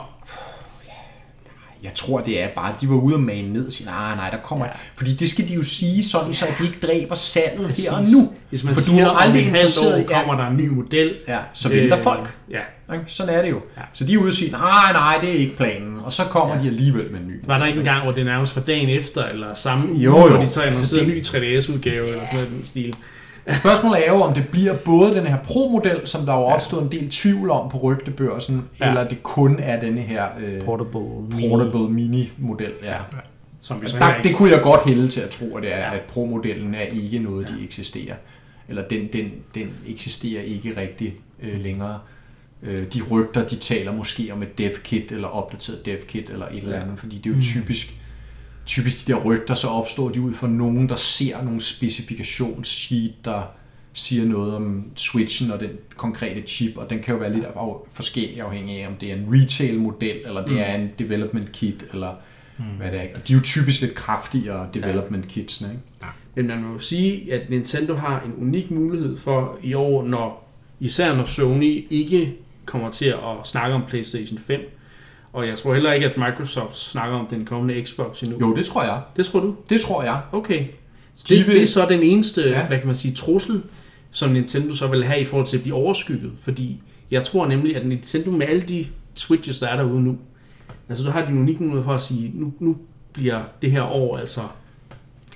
[1.84, 4.16] Jeg tror, det er bare, at de var ude og mane ned og sige, nej,
[4.16, 4.66] nej, der kommer...
[4.66, 4.72] Ja.
[4.72, 4.78] Ja.
[4.96, 7.88] Fordi det skal de jo sige sådan, så at de ikke dræber salget Præcis.
[7.88, 8.34] her og nu.
[8.50, 10.20] hvis man For du siger, er om aldrig interesseret år i- ja.
[10.22, 11.14] kommer der en ny model.
[11.28, 12.36] Ja, så venter øh, folk.
[12.52, 12.60] Ja.
[12.94, 13.06] Ikke?
[13.08, 13.62] Sådan er det jo.
[13.78, 13.82] Ja.
[13.94, 16.00] Så de er ude og sige, nej, nej, det er ikke planen.
[16.00, 16.62] Og så kommer Ja.
[16.62, 17.42] de alligevel med en ny.
[17.46, 20.28] Var der ikke en gang, hvor det nærmest var dagen efter, eller samme uge, Jo,
[20.28, 22.96] hvor de så Altså, en ny 3DS-udgave, eller sådan noget den stil.
[23.52, 26.92] Spørgsmålet er jo, om det bliver både den her Pro-model, som der jo opstod en
[26.92, 28.86] del tvivl om på rygtebørsen, Ja.
[28.86, 28.92] ja.
[28.92, 31.02] eller det kun er denne her øh, Portable.
[31.50, 32.72] portable mini-model.
[32.84, 32.98] Ja.
[33.62, 35.78] Som vi så Der, det kunne jeg godt hælde til at tro, at det er,
[35.78, 35.84] Ja.
[35.88, 35.94] ja.
[35.96, 37.56] at Pro-modellen er ikke noget, Ja.
[37.56, 38.16] de eksisterer.
[38.70, 42.00] Eller den, den, den eksisterer ikke rigtig øh, længere.
[42.64, 46.76] Øh, de rygter, de taler måske om et dev-kit, eller opdateret dev-kit, eller et eller
[46.76, 46.82] Ja.
[46.84, 47.42] andet, fordi det er jo Mm.
[47.42, 47.94] typisk,
[48.66, 53.42] typisk de der rygter, så opstår de ud fra nogen, der ser nogle specifikationssheet, der
[53.94, 57.74] siger noget om switchen og den konkrete chip, og den kan jo være lidt af,
[57.92, 60.60] forskellig afhængig af, om det er en retail-model, eller det Mm.
[60.60, 62.12] er en development kit, eller
[62.58, 62.64] mm.
[62.78, 63.04] hvad det er.
[63.16, 65.84] Og de er jo typisk lidt kraftigere development kitsene, ikke?
[66.36, 70.50] Men man må jo sige, at Nintendo har en unik mulighed for i år, når
[70.80, 72.34] især når Sony ikke
[72.66, 74.60] kommer til at snakke om PlayStation 5,
[75.34, 78.38] og jeg tror heller ikke, at Microsoft snakker om den kommende Xbox endnu.
[78.42, 79.02] Jo, det tror jeg.
[79.18, 79.56] Det tror du?
[79.70, 80.22] Det tror jeg.
[80.32, 80.60] Okay.
[80.60, 82.50] De det, vil- det er så den eneste.
[82.50, 82.68] Ja.
[82.68, 83.62] hvad kan man sige, trussel,
[84.12, 86.32] som Nintendo så vil have i forhold til at blive overskygget.
[86.40, 90.18] Fordi jeg tror nemlig, at Nintendo med alle de Switches, der er derude nu,
[90.90, 92.78] altså der har de en unik mulighed for at sige, nu, nu
[93.14, 94.42] bliver det her år altså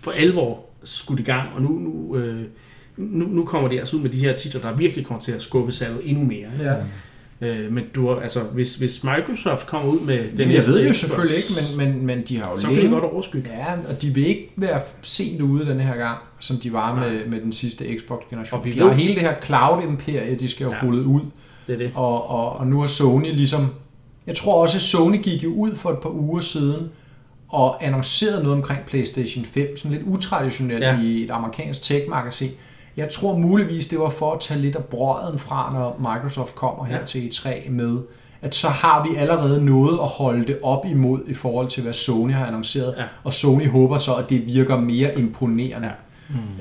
[0.02, 2.44] for alvor skudt i gang, og nu, nu, øh,
[2.98, 5.42] nu, nu kommer det altså ud med de her titler, der virkelig kommer til at
[5.42, 6.38] skubbe salget endnu mere.
[6.54, 6.64] Ikke?
[6.64, 6.76] Ja.
[7.42, 10.94] Øh, men du, altså, hvis, hvis Microsoft kommer ud med den Den jeg ved jo
[10.94, 13.00] selvfølgelig ikke, men, men, men de har jo så kan de længe...
[13.00, 13.50] godt overskygge.
[13.58, 17.26] Ja, og de vil ikke være sent ude den her gang, som de var med,
[17.26, 18.60] med den sidste Xbox-generation.
[18.60, 20.78] Og vi De har hele det her cloud-imperie, de skal jo Ja.
[20.84, 21.22] rullet ud.
[21.68, 21.92] Det er det.
[21.96, 23.68] Og, og, og nu er Sony ligesom...
[24.28, 26.90] Jeg tror også, at Sony gik jo ud for et par uger siden
[27.50, 31.00] og annoncerede noget omkring PlayStation 5, sådan lidt utraditionelt ja.
[31.02, 32.52] i et amerikansk tech-magasin.
[32.98, 36.86] Jeg tror muligvis, det var for at tage lidt af brøden fra, når Microsoft kommer
[36.86, 37.06] her Ja.
[37.06, 37.98] til E3 med,
[38.42, 41.94] at så har vi allerede noget at holde det op imod i forhold til, hvad
[41.94, 42.94] Sony har annonceret.
[42.98, 43.04] Ja.
[43.24, 45.92] Og Sony håber så, at det virker mere imponerende.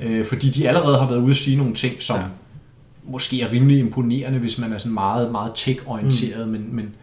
[0.01, 0.07] Ja.
[0.09, 2.23] Øh, fordi de allerede har været ude at sige nogle ting, som Ja.
[3.03, 6.51] måske er rimelig imponerende, hvis man er sådan meget, meget tech-orienteret, mm.
[6.53, 6.95] men, men,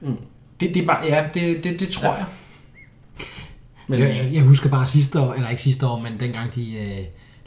[0.00, 0.16] Mm.
[0.60, 2.14] Det, det er bare, ja, det, det, det tror Ja.
[2.16, 2.24] jeg.
[3.88, 6.76] Men, jeg, jeg, jeg husker bare sidste år, eller ikke sidste år, men dengang de
[6.78, 6.98] øh,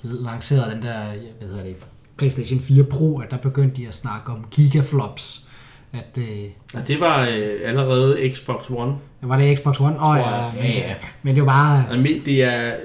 [0.04, 1.04] lancerede den der,
[1.39, 1.76] hvad hedder det,
[2.18, 5.45] PlayStation 4 Pro, at der begyndte de at snakke om gigaflops.
[5.93, 6.43] At, øh,
[6.74, 8.95] ja, det var øh, allerede Xbox One.
[9.22, 9.99] var det Xbox One?
[9.99, 10.95] Åh oh, ja, men, Ja, ja.
[11.22, 11.95] men det var bare...
[11.97, 12.76] Altså, det er...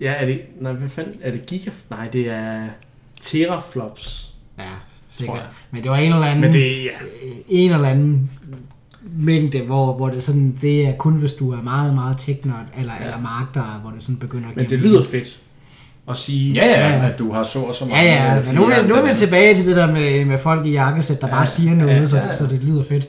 [0.00, 0.40] Ja, er det...
[0.60, 1.14] Nej, hvad fanden?
[1.22, 1.70] Er det giga...
[1.90, 2.68] Nej, det er
[3.20, 4.34] teraflops.
[4.58, 4.64] Ja,
[5.10, 5.48] sikkert.
[5.70, 6.40] Men det var en eller anden...
[6.40, 6.90] Men det, ja.
[7.48, 8.30] en eller anden
[9.18, 12.92] mængde, hvor, hvor det sådan, det er kun hvis du er meget, meget teknørd, eller,
[12.92, 12.98] Ja.
[13.00, 13.04] ja.
[13.04, 15.38] eller magter, hvor det sådan begynder at Men det lyder fedt
[16.10, 16.52] at sige...
[16.52, 17.06] Ja, ja, Ja.
[17.12, 18.04] at du har så og så Ja, mange...
[18.10, 20.38] ja, øh, men nu, er vi- nu er vi tilbage til det der med, med
[20.38, 22.32] folk i jakkesæt, der Ja, bare siger noget, ja, så, ja, det, ja.
[22.36, 23.08] så det lyder fedt.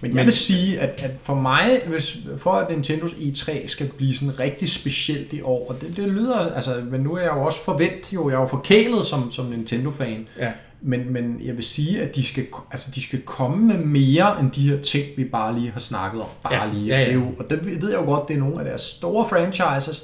[0.00, 4.14] Men jeg vil sige, at, at for mig, hvis, for at Nintendos E3 skal blive
[4.14, 7.42] sådan rigtig specielt i år, og det, det lyder, altså, men nu er jeg jo
[7.42, 10.48] også forvent, jo, jeg er jo forkælet som, som Nintendo-fan, Ja.
[10.82, 14.50] Men, men jeg vil sige, at de skal, altså, de skal komme med mere end
[14.50, 16.26] de her ting, vi bare lige har snakket om.
[16.42, 16.86] Bare Ja, lige.
[16.86, 17.04] ja, ja.
[17.04, 19.28] Det er jo, og det ved jeg jo godt, det er nogle af deres store
[19.28, 20.02] franchises,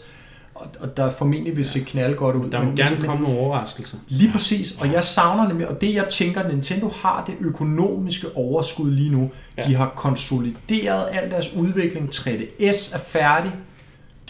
[0.55, 2.51] og, og der formentlig vil se knald godt ud.
[2.51, 3.97] Der må men, gerne men, komme nogle overraskelser.
[4.09, 8.91] Lige præcis, og jeg savner nemlig, og det jeg tænker, Nintendo har det økonomiske overskud
[8.91, 9.20] lige nu.
[9.57, 9.62] Ja.
[9.62, 9.68] Ja.
[9.68, 13.53] De har konsolideret al deres udvikling, 3DS er færdig.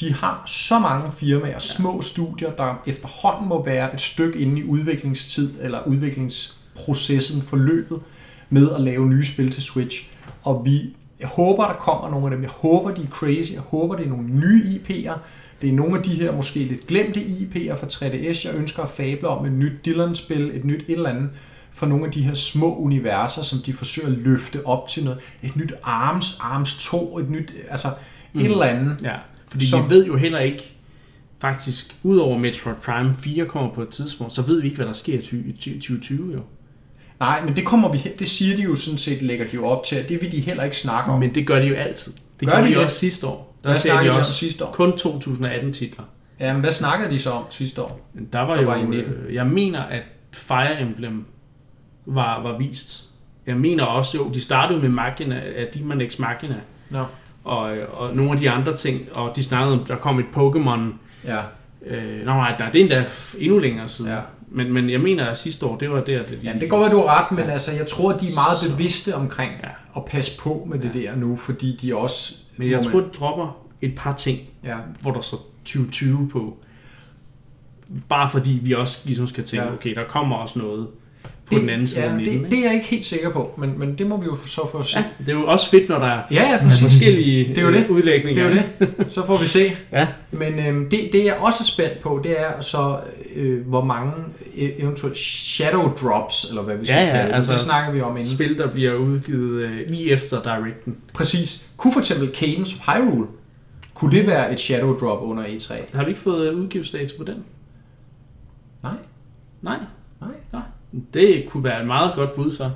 [0.01, 4.64] De har så mange firmaer, små studier, der efterhånden må være et stykke inde i
[4.64, 8.01] udviklingstid, eller udviklingsprocessen, forløbet,
[8.51, 10.09] med at lave nye spil til Switch.
[10.42, 12.42] Og vi, jeg håber, der kommer nogle af dem.
[12.42, 13.53] Jeg håber, de er crazy.
[13.53, 15.18] Jeg håber, det er nogle nye IP'er.
[15.62, 18.88] Det er nogle af de her måske lidt glemte IP'er fra 3DS, jeg ønsker at
[18.88, 19.47] fable om.
[19.47, 21.30] Et nyt Dylan-spil, et nyt et eller andet
[21.70, 25.20] for nogle af de her små universer, som de forsøger at løfte op til noget.
[25.42, 27.88] Et nyt Arms, Arms 2, et nyt, altså
[28.32, 28.40] mm.
[28.40, 29.03] et eller andet.
[29.03, 29.16] Ja,
[29.55, 30.72] fordi Som- vi ved jo heller ikke,
[31.38, 34.92] faktisk, udover Metroid Prime 4 kommer på et tidspunkt, så ved vi ikke, hvad der
[34.92, 36.40] sker i 20- i 2020 jo.
[37.20, 39.84] Nej, men det kommer vi, det siger de jo sådan set, lægger de jo op
[39.84, 41.20] til, at det vil de heller ikke snakke om.
[41.20, 42.12] Men det gør de jo altid.
[42.40, 42.84] Det Gør gør de de det?
[42.84, 43.57] også sidste år.
[43.62, 44.72] Der Hvad sagde de også sidste år?
[44.72, 46.05] kun 2018 titler.
[46.40, 48.11] Ja, men hvad snakkede de så om sidste år?
[48.32, 48.98] Der var Der jo, var 19.
[49.00, 50.02] øh, jeg mener, at
[50.32, 51.24] Fire Emblem
[52.07, 53.05] var, var vist.
[53.46, 56.55] Jeg mener også, jo, de startede med Machina, af Demon X Machina,
[56.90, 57.05] Nå.
[57.45, 57.61] Og,
[57.92, 60.80] og nogle af de andre ting, og de snakkede om, der kom et Pokémon.
[61.24, 61.40] Ja,
[61.86, 63.07] Øh, nej, der, det er endda
[63.38, 64.11] endnu længere siden.
[64.11, 64.18] Ja.
[64.49, 66.47] Men, men jeg mener, at sidste år, det var der, det de...
[66.49, 68.70] ja det går godt, du har ret, men altså, jeg tror, de er meget Så-
[68.70, 69.68] bevidste omkring Ja.
[69.97, 72.34] at passe på med det der nu, fordi de også...
[72.57, 76.57] Men jeg tror, de dropper et par ting, Ja, hvor der så 2020 på.
[78.09, 79.72] Bare fordi vi også ligesom skal tænke, Ja.
[79.72, 80.86] okay, der kommer også noget
[81.47, 82.42] på det, den anden side ja, af 19.
[82.42, 84.61] det, det er jeg ikke helt sikker på, men, men det må vi jo så
[84.72, 84.99] få at se.
[84.99, 87.72] ja, det er jo også fedt, når der er Ja, ja, forskellige Det er jo
[87.72, 87.84] det.
[87.84, 88.49] øh, udlægninger.
[88.49, 89.12] Det er jo det.
[89.12, 89.72] Så får vi se.
[89.92, 90.09] Ja.
[90.30, 92.99] Men øhm, det, det, jeg også er spændt på, det er så,
[93.34, 94.12] øh, hvor mange
[94.55, 97.34] e- eventuelt shadow drops, eller hvad vi skal Ja, ja, kalde det.
[97.34, 98.32] altså- Det snakker vi om inden.
[98.32, 100.97] Spil, der bliver udgivet øh, lige efter Directen.
[101.14, 101.70] Præcis.
[101.76, 103.28] Kunne for eksempel Cadence of Hyrule,
[103.95, 105.97] kunne det være et shadow drop under E E3?
[105.97, 107.36] Har vi ikke fået øh, udgivsdato på den?
[108.82, 108.92] Nej.
[109.62, 109.78] Nej.
[110.20, 110.30] Nej.
[110.53, 110.62] Nej.
[111.14, 112.72] Det kunne være et meget godt bud for.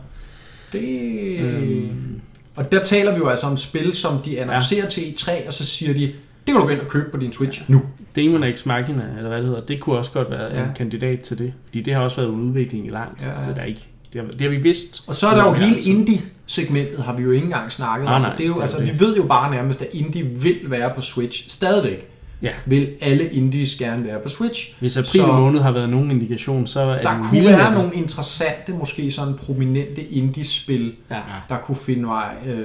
[0.73, 1.39] Det...
[1.41, 2.21] Øhm,
[2.57, 4.89] Og der taler vi jo altså om spil, som de annoncerer ja.
[4.89, 6.15] til E3, og så siger de, det
[6.47, 7.83] kan du gå ind og købe på din Switch nu.
[8.17, 10.63] Demon X Machina, eller hvad det hedder, det kunne også godt være Ja.
[10.65, 11.53] en kandidat til det.
[11.67, 13.45] Fordi det har også været en udvikling i lang tid, Ja, ja.
[13.45, 13.87] så der er ikke...
[14.13, 15.05] Det har, det har vi vidst.
[15.07, 15.91] Og så er der jo Ja, hele altså.
[15.91, 18.21] indie-segmentet, har vi jo ikke engang snakket Nej, om.
[18.21, 18.93] nej, Og det er jo, det er altså, det.
[18.95, 21.51] vi ved jo bare nærmest, at indie vil være på Switch.
[21.51, 22.11] Stadigvæk
[22.43, 22.51] Ja.
[22.67, 24.75] vil alle indies gerne være på Switch.
[24.81, 27.73] Hvis april Så- måned har været nogen indikation, så er Der kunne være det.
[27.75, 31.17] nogle interessante, måske sådan prominente indie-spil, Ja.
[31.49, 32.57] der kunne finde vej øh,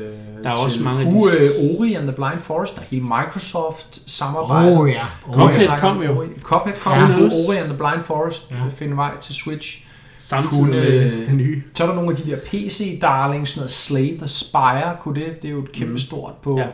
[0.44, 0.64] Der er til.
[0.64, 1.50] også mange kunne, øh,
[1.80, 4.72] Ori and the Blind Forest, der er hele Microsoft samarbejde.
[4.72, 5.02] Åh oh, ja.
[5.28, 6.18] Oh, Cuphead kom jo.
[6.20, 6.28] Ori.
[6.42, 7.26] Cuphead kom Ja.
[7.26, 8.56] Ori and the Blind Forest Ja.
[8.56, 8.62] ja.
[8.76, 9.80] finde vej til Switch.
[10.18, 11.62] Samtidig kunne, med øh, den nye.
[11.74, 15.42] Så er der nogle af de der PC-darlings, sådan noget Slay the Spire, kunne det,
[15.42, 15.98] det er jo et kæmpe Mm.
[15.98, 16.66] stort på, Ja.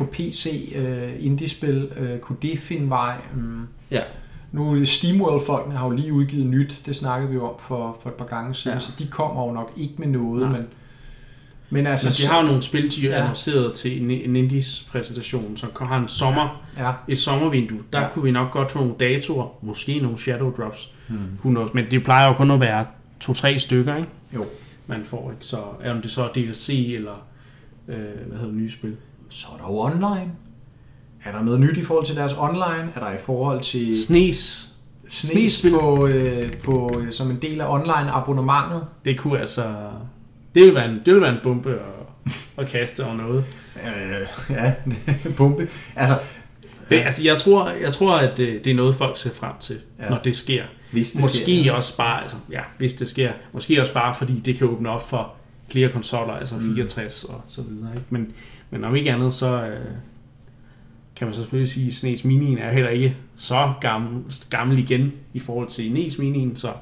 [0.00, 0.04] Ja.
[0.04, 3.16] på PC uh, indie-spil, uh, kunne det finde vej?
[3.34, 4.00] Um, Ja.
[4.52, 8.08] Nu er SteamWorld-folkene har jo lige udgivet nyt, det snakkede vi jo om for, for
[8.08, 8.74] et par gange siden, Ja.
[8.76, 8.80] ja.
[8.80, 10.50] så de kommer jo nok ikke med noget, Nej.
[10.58, 10.66] men,
[11.70, 12.06] men altså...
[12.08, 13.20] Altså, de har jo nogle spil, de Ja.
[13.20, 17.78] annonceret til en, en Indies præsentation, som har en sommer, Ja, et sommervindue.
[17.92, 18.08] Der Ja.
[18.12, 20.92] kunne vi nok godt få nogle datoer, måske nogle shadow drops.
[21.10, 21.74] Who knows?
[21.74, 22.86] Men det plejer jo kun at være
[23.20, 24.08] to-tre stykker, ikke?
[24.34, 24.44] Jo.
[24.86, 25.44] Man får ikke.
[25.44, 25.56] Så
[25.90, 27.26] om det så er DLC eller
[27.88, 28.96] øh, hvad hedder det, nye spil.
[29.28, 30.32] Så er der jo online.
[31.24, 32.92] Er der noget nyt i forhold til deres online?
[32.94, 34.68] Er der i forhold til Snes,
[35.08, 35.70] snes Snespil.
[35.72, 38.86] på, øh, på, øh, som en del af online abonnementet?
[39.04, 39.90] det kunne altså...
[40.54, 43.44] Det ville være en, det ville være en bombe at, at kaste over noget.
[43.86, 44.74] Øh, ja,
[45.36, 45.68] pumpe.
[45.96, 46.14] Altså,
[46.90, 49.78] Det, altså, jeg tror, jeg tror, at det, det er noget, folk ser frem til,
[49.98, 50.08] ja.
[50.10, 50.62] Når det sker.
[50.92, 51.72] hvis det Måske sker, ja.
[51.72, 55.08] også bare, altså, ja, hvis det sker, måske også bare, fordi det kan åbne op
[55.08, 55.34] for
[55.72, 57.90] flere konsoller, altså 64 og så videre.
[57.94, 58.06] Ikke?
[58.10, 58.32] Men,
[58.70, 59.80] men om ikke andet, så øh,
[61.16, 65.12] kan man så selvfølgelig sige, at SNES Mini'en er heller ikke så gammel, gammel igen
[65.34, 66.72] i forhold til NES Mini'en, så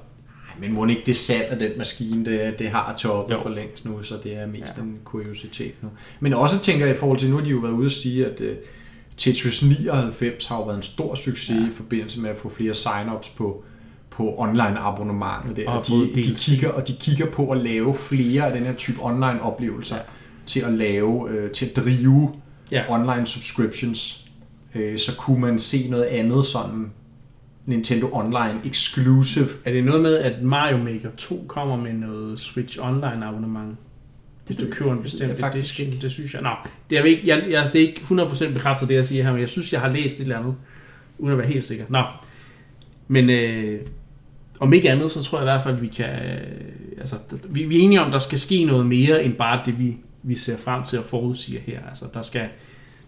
[0.61, 3.43] Men må ikke det salg af den maskine, det, det har toppet Jo.
[3.43, 4.83] for længst nu, så det er mest Ja.
[4.83, 5.89] en kuriositet nu.
[6.21, 8.27] Men også tænker jeg i forhold til, nu har de jo været ude at sige,
[8.27, 8.47] at uh,
[9.17, 11.67] Tetris 99 har jo været en stor succes Ja.
[11.67, 13.65] i forbindelse med at få flere sign-ups på,
[14.11, 15.71] på online abonnementet der.
[15.71, 18.99] Og de, de, kigger, og de kigger på at lave flere af den her type
[19.03, 20.03] online oplevelser Ja.
[20.47, 22.35] Til at lave, øh, til at drive
[22.73, 22.83] ja.
[22.89, 24.25] online subscriptions,
[24.75, 26.91] øh, så kunne man se noget andet sådan
[27.67, 29.47] Nintendo Online exclusive.
[29.65, 33.77] Er det noget med, at Mario Maker 2 kommer med noget Switch Online abonnement?
[34.47, 35.99] Hvis du Det- køber en det bestemt jeg faktisk ikke.
[36.01, 36.43] det synes jeg.
[36.43, 36.51] Nå,
[36.91, 39.41] det er, ikke, jeg, jeg, det er ikke 100% bekræftet, det jeg siger her, men
[39.41, 40.55] jeg synes, jeg har læst et eller andet,
[41.19, 41.85] uden at være helt sikker.
[41.89, 42.03] Nå,
[43.09, 43.81] men øh,
[44.61, 46.07] om ikke andet, så tror jeg i hvert fald, at vi kan...
[46.09, 47.17] Øh, altså,
[47.49, 49.97] vi, vi er enige om, at der skal ske noget mere, end bare det, vi,
[50.27, 51.79] vi ser frem til at forudsige her.
[51.89, 52.49] Altså, der skal,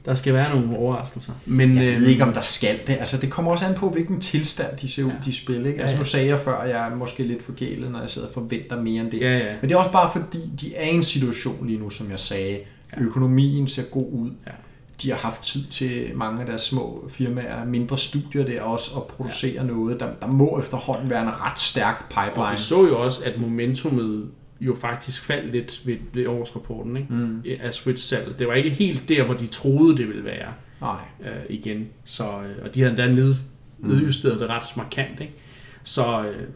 [0.04, 1.32] der skal være nogle overraskelser.
[1.46, 2.96] Men, Jeg ved ikke, om der skal det.
[3.00, 5.14] Altså, det kommer også an på, hvilken tilstand de ser ud, Ja.
[5.24, 5.56] de spil.
[5.66, 5.70] Ikke?
[5.70, 5.98] Ja, Altså, ja.
[5.98, 8.82] nu sagde jeg før, at jeg er måske lidt forkælet, når jeg sidder og forventer
[8.82, 9.20] mere end det.
[9.20, 9.52] Ja, ja.
[9.60, 12.18] Men det er også bare fordi, de er i en situation lige nu, som jeg
[12.18, 12.58] sagde.
[12.96, 13.00] Ja.
[13.02, 14.30] Økonomien ser god ud.
[14.46, 14.52] Ja.
[15.02, 19.02] De har haft tid til mange af deres små firmaer, mindre studier der også, at
[19.06, 19.62] producere ja.
[19.62, 20.00] noget.
[20.00, 22.50] Der, der må efterhånden være en ret stærk Og pipeline.
[22.50, 24.26] vi så jo også, at momentumet
[24.60, 27.12] jo faktisk faldt lidt ved, ved årsrapporten ikke?
[27.14, 27.42] Mm.
[27.60, 28.38] af Switch-salget.
[28.38, 31.00] Det var ikke helt der, hvor de troede, det ville være Nej.
[31.20, 31.88] øh, igen.
[32.04, 33.34] Så, øh, og de havde endda ned,
[33.78, 35.20] nedjusteret det ret markant.
[35.20, 35.32] Ikke?
[35.82, 36.46] Så øh,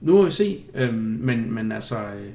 [0.00, 0.58] nu må vi se.
[0.74, 2.30] Øh, men, men altså, øh,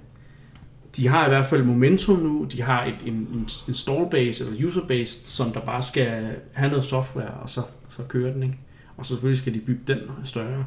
[0.96, 2.48] de har i hvert fald momentum nu.
[2.52, 6.70] De har et, en, en install base eller user base, som der bare skal have
[6.70, 8.44] noget software, og så, så kører den.
[8.44, 8.58] Ikke?
[8.98, 10.66] Og så selvfølgelig skal de bygge den større.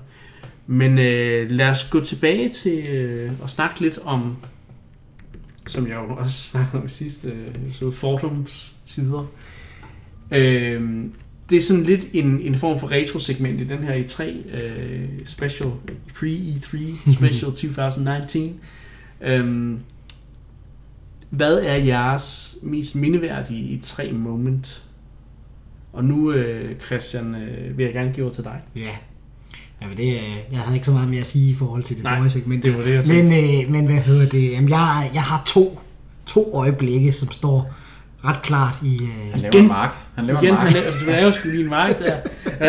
[0.67, 4.37] Men øh, lad os gå tilbage til øh, og snakke lidt om,
[5.67, 9.27] som jeg jo også snakkede om i sidste øh, så Fortums tider.
[10.31, 11.05] Øh,
[11.51, 14.25] det er sådan lidt en, en form for retro-segment i den her E3
[14.57, 15.71] øh, special,
[16.17, 16.77] pre-E3
[17.19, 18.61] special 2019.
[19.21, 19.81] Øhm,
[21.31, 24.83] hvad er jeres mest mindeværdige E3 moment?
[25.93, 28.61] Og nu, øh, Christian, øh, vil jeg gerne give over til dig.
[28.77, 28.91] Ja.
[29.85, 32.05] Jamen det, øh, jeg havde ikke så meget mere at sige i forhold til det
[32.05, 32.63] Nej, forrige segment.
[32.63, 33.25] det var det, jeg tænkte.
[33.41, 34.53] men, øh, men hvad hedder det?
[34.53, 35.81] Jamen, jeg, jeg har to,
[36.27, 37.73] to øjeblikke, som står
[38.25, 39.01] ret klart i...
[39.33, 39.91] Han Øh, laver Igen- en mark.
[40.15, 40.71] Han laver Igen, en mark.
[40.71, 42.17] han laver, du laver sgu lige en mark der.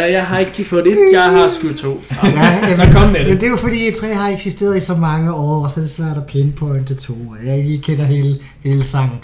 [0.06, 2.04] Jeg har ikke fået et, jeg har sgu to.
[2.24, 3.42] ja, Så kom med Men det.
[3.42, 5.92] det er jo fordi, E3 har eksisteret i så mange år, og så er det
[5.92, 7.36] svært at pinpointe to.
[7.46, 9.20] Jeg lige kender hele, hele sangen.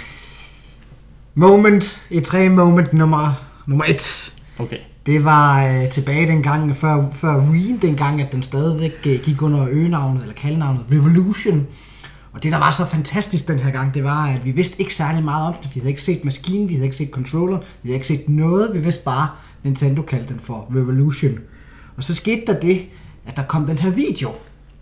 [1.36, 3.34] Moment, E3 moment nummer,
[3.68, 4.34] nummer et.
[4.60, 4.78] Okay.
[5.06, 9.68] Det var øh, tilbage dengang, før, før Wii, dengang, at den stadigvæk øh, gik under
[9.70, 11.68] øgenavnet, eller kaldnavnet Revolution.
[12.32, 14.95] Og det, der var så fantastisk den her gang, det var, at vi vidste ikke
[14.95, 15.76] særlig meget om det.
[15.76, 18.74] Vi havde ikke set maskinen, vi havde ikke set controller, vi havde ikke set noget.
[18.74, 19.28] Vi vidste bare,
[19.64, 21.39] Nintendo kaldte den for Revolution.
[21.97, 22.82] Og så skete der det,
[23.26, 24.30] at der kom den her video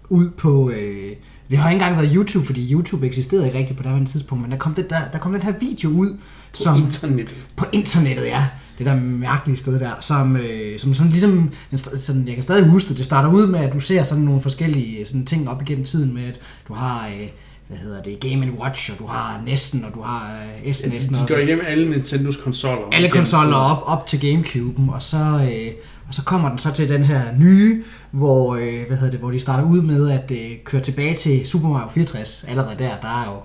[0.10, 0.70] ud på...
[0.70, 1.12] Øh,
[1.50, 4.42] det har ikke engang været YouTube, fordi YouTube eksisterede ikke rigtigt på det her tidspunkt,
[4.42, 6.18] men der kom, det, der, der kom den her video ud, På
[6.54, 6.78] som...
[6.78, 7.36] internettet.
[7.56, 8.48] På internettet, ja.
[8.80, 11.52] Det der mærkelige sted der, som, øh, som sådan ligesom,
[11.98, 14.42] sådan, jeg kan stadig huske det, det starter ud med, at du ser sådan nogle
[14.42, 17.28] forskellige sådan ting op igennem tiden med, at du har, øh,
[17.68, 21.14] hvad hedder det, Game Watch, og du har Nesten, og du har øh, Ja, SNES'en.
[21.14, 22.84] de, de går igennem alle Nintendos konsoller.
[22.92, 25.72] alle konsoller op, op til Gamecube'en, og så, øh,
[26.08, 29.32] og så kommer den så til den her nye, hvor, øh, hvad hedder det, hvor
[29.32, 32.46] de starter ud med at øh, køre tilbage til Super Mario 64.
[32.48, 33.38] Allerede der, der er jo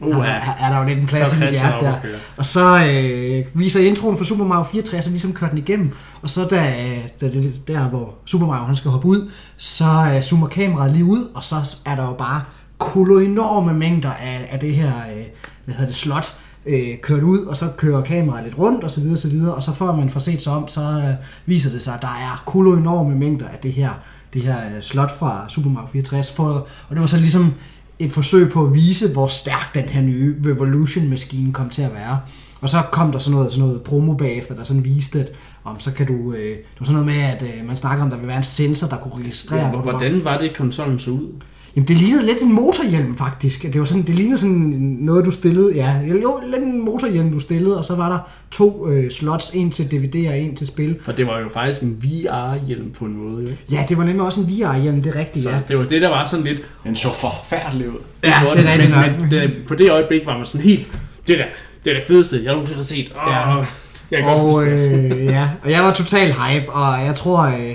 [0.00, 0.30] Uh, der, ja.
[0.30, 1.94] er, er der jo lidt en klasse i oppe der.
[2.36, 5.92] Og så øh, viser introen for Super Mario 64, og ligesom kører den igennem.
[6.22, 6.74] Og så da,
[7.20, 11.04] da det, der, hvor Super Mario han skal hoppe ud, så øh, zoomer kameraet lige
[11.04, 12.42] ud, og så er der jo bare
[12.78, 15.24] kolo enorme mængder af, af det her, øh,
[15.64, 19.00] hvad hedder det, slot, øh, kørt ud, og så kører kameraet lidt rundt, og så
[19.00, 21.14] videre, så videre, og så før man får set sig om, så øh,
[21.46, 23.90] viser det sig, at der er kolo enorme mængder af det her,
[24.34, 26.44] det her øh, slot fra Super Mario 64, for,
[26.88, 27.54] og det var så ligesom
[27.98, 32.20] et forsøg på at vise, hvor stærk den her nye Revolution-maskine kom til at være.
[32.60, 35.32] Og så kom der sådan noget, sådan noget promo bagefter, der sådan viste, at
[35.64, 38.08] om så kan du, øh, det var sådan noget med, at øh, man snakker om,
[38.08, 40.98] at der vil være en sensor, der kunne registrere, Ja, hvor hvordan var det, konsollen
[40.98, 41.28] så ud?
[41.76, 43.62] Jamen, det lignede lidt en motorhjelm, faktisk.
[43.62, 44.56] Det var sådan, det lignede sådan
[45.00, 48.18] noget, du stillede, ja, jo, lidt en motorhjelm, du stillede, og så var der
[48.50, 50.96] to øh, slots, en til DVD og en til spil.
[51.04, 53.48] For det var jo faktisk en VR-hjelm på en måde, jo.
[53.48, 53.62] ikke?
[53.70, 55.58] Ja, det var nemlig også en VR-hjelm, det er rigtigt, Så ja.
[55.68, 56.62] det var det, der var sådan lidt...
[56.84, 57.98] Den så forfærdelig ud.
[58.24, 59.20] Ja, gjorde det er rigtigt men, nok.
[59.20, 60.86] men det, på det øjeblik var man sådan helt...
[61.26, 61.44] Det der,
[61.84, 63.12] det er det fedeste, jeg nogensinde har set.
[63.16, 63.64] Oh, Ja.
[64.10, 64.70] Jeg kan godt Og, huske
[65.08, 65.16] det.
[65.16, 67.74] øh, ja, og jeg var total hype, og jeg tror, øh,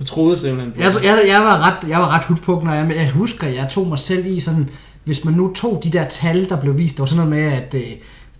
[0.00, 2.24] Du troede simpelthen på Jeg, jeg, jeg, var ret, jeg var ret
[2.60, 4.70] den, og jeg, jeg husker, jeg tog mig selv i sådan,
[5.04, 7.52] hvis man nu tog de der tal, der blev vist, det var sådan noget med,
[7.52, 7.92] at øh,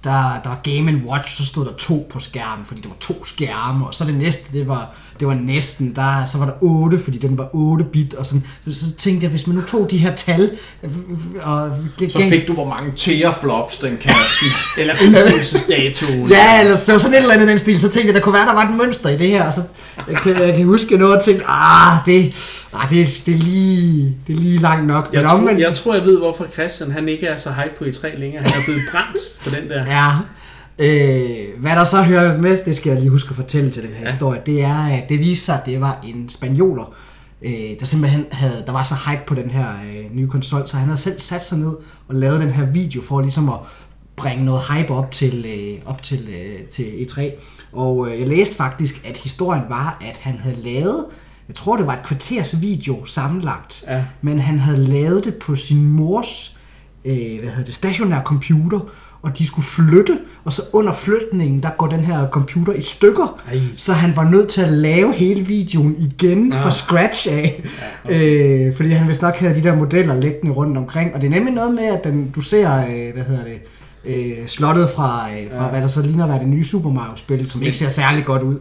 [0.04, 3.24] der, der var Game Watch, så stod der to på skærmen, fordi der var to
[3.24, 6.98] skærme, og så det næste, det var, det var næsten, der, så var der 8,
[6.98, 9.96] fordi den var 8 bit, og sådan, så tænkte jeg, hvis man nu tog de
[9.98, 10.50] her tal,
[11.42, 11.70] og
[12.08, 14.48] Så fik du, hvor mange teraflops den kasten.
[14.78, 16.28] Eller udgivelsesdatoen.
[16.30, 18.32] Ja, eller så sådan et eller andet i den stil, så tænkte jeg, der kunne
[18.34, 19.60] være, der var et mønster i det her, og så
[20.08, 22.34] jeg kan, jeg kan huske noget og tænkte, ah, det,
[22.72, 25.08] ah, det, er- det, er lige, det er lige langt nok.
[25.12, 27.74] Jeg, Men tror, omvendt- jeg tror, jeg ved, hvorfor Christian han ikke er så hype
[27.78, 28.42] på E3 længere.
[28.44, 29.84] Han er blevet brændt på den der.
[29.90, 30.10] Ja.
[30.78, 33.90] Øh, hvad der så hører med, det skal jeg lige huske at fortælle til den
[33.92, 34.10] her ja.
[34.12, 36.94] historie, det er, at det viste sig, at det var en spanioler,
[37.42, 40.76] øh, der simpelthen havde, der var så hype på den her øh, nye konsol, så
[40.76, 41.76] han havde selv sat sig ned
[42.08, 43.58] og lavet den her video for ligesom at
[44.16, 47.22] bringe noget hype op til, øh, op til, øh, til E3.
[47.72, 51.04] Og øh, jeg læste faktisk, at historien var, at han havde lavet,
[51.48, 54.04] jeg tror det var et kvarters video sammenlagt, Ja.
[54.22, 56.56] men han havde lavet det på sin mors
[57.04, 58.80] øh, hvad hedder det, stationær computer,
[59.22, 63.40] og de skulle flytte, og så under flytningen, der går den her computer i stykker,
[63.52, 63.60] Ej.
[63.76, 66.72] så han var nødt til at lave hele videoen igen fra Ah.
[66.72, 67.62] scratch af,
[68.10, 71.30] øh, fordi han vist nok havde de der modeller liggende rundt omkring, og det er
[71.30, 73.60] nemlig noget med, at den, du ser, øh, hvad hedder det,
[74.04, 75.70] øh, slottet fra, øh, fra ja.
[75.70, 78.42] hvad der så ligner at være det nye Super Mario-spil, som ikke ser særlig godt
[78.42, 78.58] ud,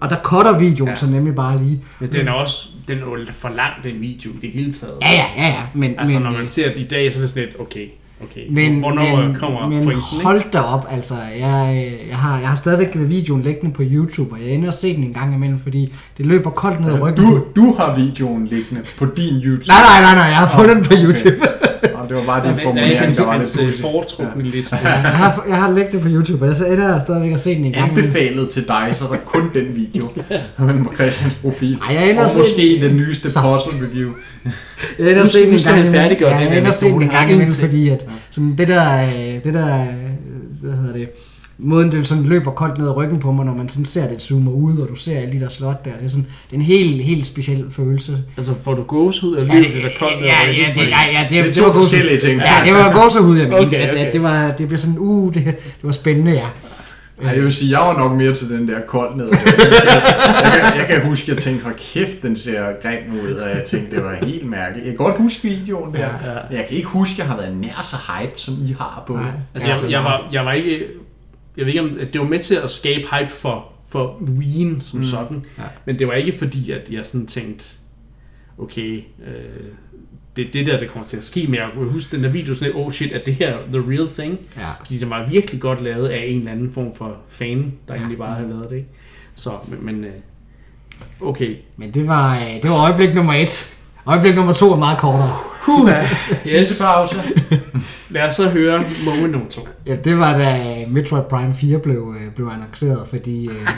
[0.00, 0.90] og der cutter videoen ja.
[0.90, 0.96] Ja.
[0.96, 1.80] så nemlig bare lige.
[2.00, 4.94] Men den er også den er for lang, den video, i det hele taget.
[5.02, 7.18] Ja, ja, ja, ja, men, Altså, men, når øh, man ser det i dag, så
[7.18, 7.86] er det sådan lidt, okay,
[8.24, 8.46] okay.
[8.50, 10.24] Men, Hvornår men, kommer men pointen, ikke?
[10.24, 14.40] hold da op, altså, jeg, jeg, har, jeg har stadigvæk videoen liggende på YouTube, og
[14.40, 17.24] jeg ender at se den en gang imellem, fordi det løber koldt ned ad ryggen.
[17.24, 19.68] Du, du har videoen liggende på din YouTube.
[19.68, 21.04] Nej, nej, nej, nej, jeg har fundet den på okay.
[21.04, 21.46] YouTube.
[22.10, 23.82] Det var bare din ikke formulering, der var lidt hans øh, pudsig.
[23.82, 24.76] foretrukne liste.
[24.82, 27.54] jeg, har, jeg har lægget det på YouTube, og så ender jeg stadigvæk at se
[27.54, 27.90] den en gang.
[27.90, 30.08] Anbefalet til dig, så er der kun den video.
[30.66, 31.78] Men på Christians profil.
[31.88, 34.10] Ej, jeg ender og måske den nyeste puzzle review.
[34.98, 35.94] Jeg ender at se den en gang imellem.
[35.94, 39.02] Ja, den jeg ender at se den en gang imellem, fordi at sådan det der,
[39.02, 39.86] øh, det der, øh,
[40.62, 41.08] hvad hedder det,
[41.62, 44.20] måden det sådan løber koldt ned ad ryggen på mig, når man sådan ser det
[44.20, 46.60] zoomer ud, og du ser alle de der slot der, det er sådan, det er
[46.60, 48.18] en helt, helt speciel følelse.
[48.36, 50.20] Altså, får du gåsehud, eller lyder det der koldt?
[50.20, 52.40] ned Ja, ryggen ja, det, nej, ja, det, Det er to forskellige ting.
[52.40, 53.66] Ja, det var gåsehud, jeg mente.
[53.66, 54.06] Okay, At, okay.
[54.06, 56.46] at det, var, det blev sådan, uh, det, det var spændende, ja.
[57.22, 59.26] Ej, jeg vil sige, jeg var nok mere til den der kold ned.
[59.26, 59.42] Jeg,
[60.44, 63.64] jeg, kan, jeg kan huske, jeg tænkte, hold kæft, den ser grim ud, og jeg
[63.64, 64.86] tænkte, det var helt mærkeligt.
[64.86, 66.06] Jeg kan godt huske videoen der, Ja.
[66.50, 69.02] men jeg kan ikke huske, at jeg har været nær så hyped, som I har
[69.06, 69.22] på Nej.
[69.54, 70.78] Altså, Ja, jeg, jeg, var, jeg var ikke...
[71.60, 74.98] Jeg ved ikke, om det var med til at skabe hype for, for Wien som
[74.98, 75.04] mm.
[75.04, 75.44] sådan.
[75.58, 75.62] Ja.
[75.84, 77.64] Men det var ikke fordi, at jeg sådan tænkte,
[78.58, 78.96] okay,
[79.26, 79.64] øh,
[80.36, 81.46] det er det der, der kommer til at ske.
[81.46, 83.82] Men jeg kunne huske den der video sådan lidt, oh shit, er det her the
[83.88, 84.38] real thing?
[84.56, 84.68] Ja.
[84.78, 88.00] Fordi det var virkelig godt lavet af en eller anden form for fan, der Ja.
[88.00, 88.76] egentlig bare havde lavet det.
[88.76, 88.88] Ikke?
[89.34, 90.10] Så, men, men øh,
[91.20, 91.56] okay.
[91.76, 93.74] Men det var, øh, det var øjeblik nummer et.
[94.06, 95.30] Øjeblik nummer to er meget kortere.
[95.78, 96.68] Yes.
[96.68, 97.16] Tissepause.
[98.10, 99.68] Lad os så høre moment nummer to.
[99.86, 103.68] Ja, det var da Metroid Prime 4 blev, øh, blev annonceret, fordi øh,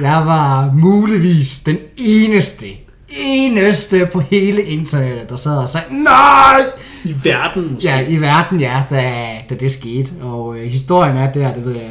[0.00, 2.66] jeg var muligvis den eneste,
[3.08, 6.60] eneste på hele internettet, der sad og sagde, nej!
[7.04, 7.88] I verden måske.
[7.88, 9.12] Ja, i verden, ja, da,
[9.50, 10.10] da det skete.
[10.22, 11.90] Og øh, historien er der, det ved jeg,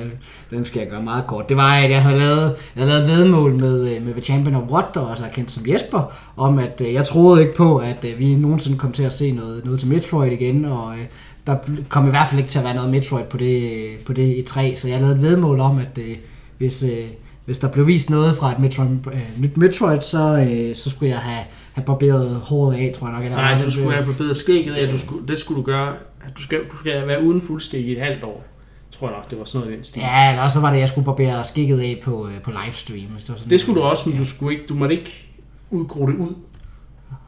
[0.49, 1.49] den skal jeg gøre meget kort.
[1.49, 4.55] Det var, at jeg havde lavet, jeg havde lavet vedmål med, øh, med The Champion
[4.55, 7.77] of What, der også er kendt som Jesper, om at øh, jeg troede ikke på,
[7.77, 11.05] at øh, vi nogensinde kom til at se noget, noget til Metroid igen, og øh,
[11.47, 11.57] der
[11.89, 14.41] kom i hvert fald ikke til at være noget Metroid på det, på det i
[14.41, 16.15] 3 så jeg lavede et vedmål om, at øh,
[16.57, 17.05] hvis, øh,
[17.45, 21.09] hvis der blev vist noget fra et Metroid, øh, nyt Metroid, så, øh, så skulle
[21.09, 21.45] jeg have,
[21.77, 23.25] have barberet håret af, tror jeg nok.
[23.25, 25.93] Eller Nej, du skulle have forbedret skægget af, du skulle, det skulle du gøre.
[26.37, 28.45] Du skal, du skal være uden fuldskæg i et halvt år.
[28.91, 30.01] Tror jeg nok, det var sådan noget i den stil.
[30.01, 33.07] Ja, eller også var det, at jeg skulle barbere skægget af på, øh, på livestream.
[33.11, 35.27] var sådan Det skulle du også, men du, skulle ikke, du måtte ikke
[35.71, 36.35] udgro det ud.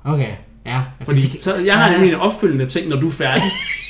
[0.04, 0.32] Okay,
[0.66, 0.84] ja.
[1.04, 3.43] Fordi så, jeg har nemlig en opfølgende ting, når du er færdig.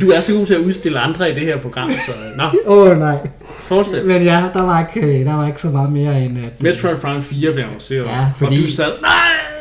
[0.00, 2.42] Du er så god til at udstille andre i det her program, så nå,
[2.74, 3.16] Åh oh, nej.
[3.48, 4.04] fortsæt.
[4.06, 6.38] Men ja, der var, ikke, øh, der var ikke så meget mere end...
[6.38, 9.10] At, Metroid Prime 4 blev annonceret, Ja, fordi- og du sad, nej!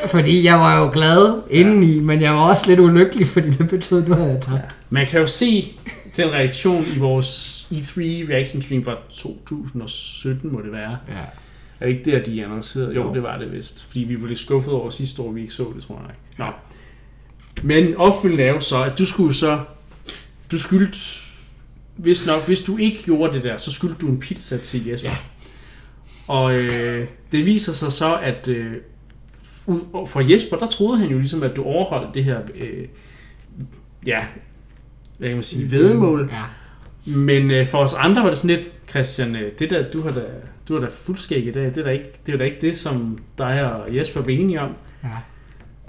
[0.07, 4.07] Fordi jeg var jo glad indeni, men jeg var også lidt ulykkelig, fordi det betød,
[4.07, 4.77] nu havde tabt.
[4.89, 5.73] Man kan jo se
[6.17, 10.97] den reaktion i vores E3 reaction stream fra 2017, må det være.
[11.09, 11.13] Ja.
[11.79, 12.93] Er det ikke der, de annoncerede?
[12.95, 13.13] Jo, Jo.
[13.13, 13.85] det var det vist.
[13.87, 16.15] Fordi vi blev lidt skuffet over sidste år, vi ikke så det, tror jeg.
[16.37, 16.45] Nå.
[17.63, 19.59] Men opfølgende er jo så, at du skulle så...
[20.51, 20.99] Du skyldte...
[21.95, 25.09] Hvis nok, hvis du ikke gjorde det der, så skyldte du en pizza til Jesper.
[25.09, 25.15] Ja.
[26.27, 28.75] Og øh, det viser sig så, at øh,
[30.07, 32.41] for Jesper, der troede han jo ligesom, at du overholdt det her...
[32.55, 32.87] Øh,
[34.05, 34.25] ja,
[35.17, 36.29] hvad kan man sige, vedmål.
[36.31, 36.43] Ja.
[37.11, 40.11] Men øh, for os andre var det sådan lidt, Christian, øh, det der, du har
[40.11, 40.23] da,
[40.67, 42.77] du har da fuldskæg i dag, det er da ikke det, er da ikke det
[42.77, 44.73] som dig og Jesper blev enige om.
[45.03, 45.09] ja.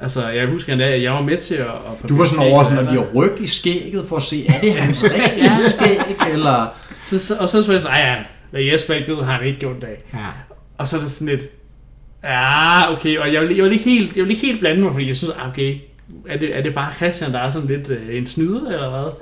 [0.02, 1.66] Altså, jeg husker endda, at jeg var med til at...
[1.66, 4.22] at Du var sådan over, sådan, at når de har ryg i skægget for at
[4.22, 6.66] se, er det hans rigtige skæg, eller...
[7.04, 8.16] Så, så, og så var jeg sådan, nej ja,
[8.50, 10.02] hvad Jesper ikke ved, har han ikke gjort det af.
[10.14, 10.18] Ja.
[10.78, 11.42] Og så er det sådan lidt,
[12.24, 14.92] ja, okay, og jeg vil, jeg vil, ikke, helt, jeg vil ikke helt blande mig,
[14.92, 15.76] fordi jeg synes, ah, okay,
[16.28, 19.12] er det, er det bare Christian, der er sådan lidt øh, en snyder, eller hvad?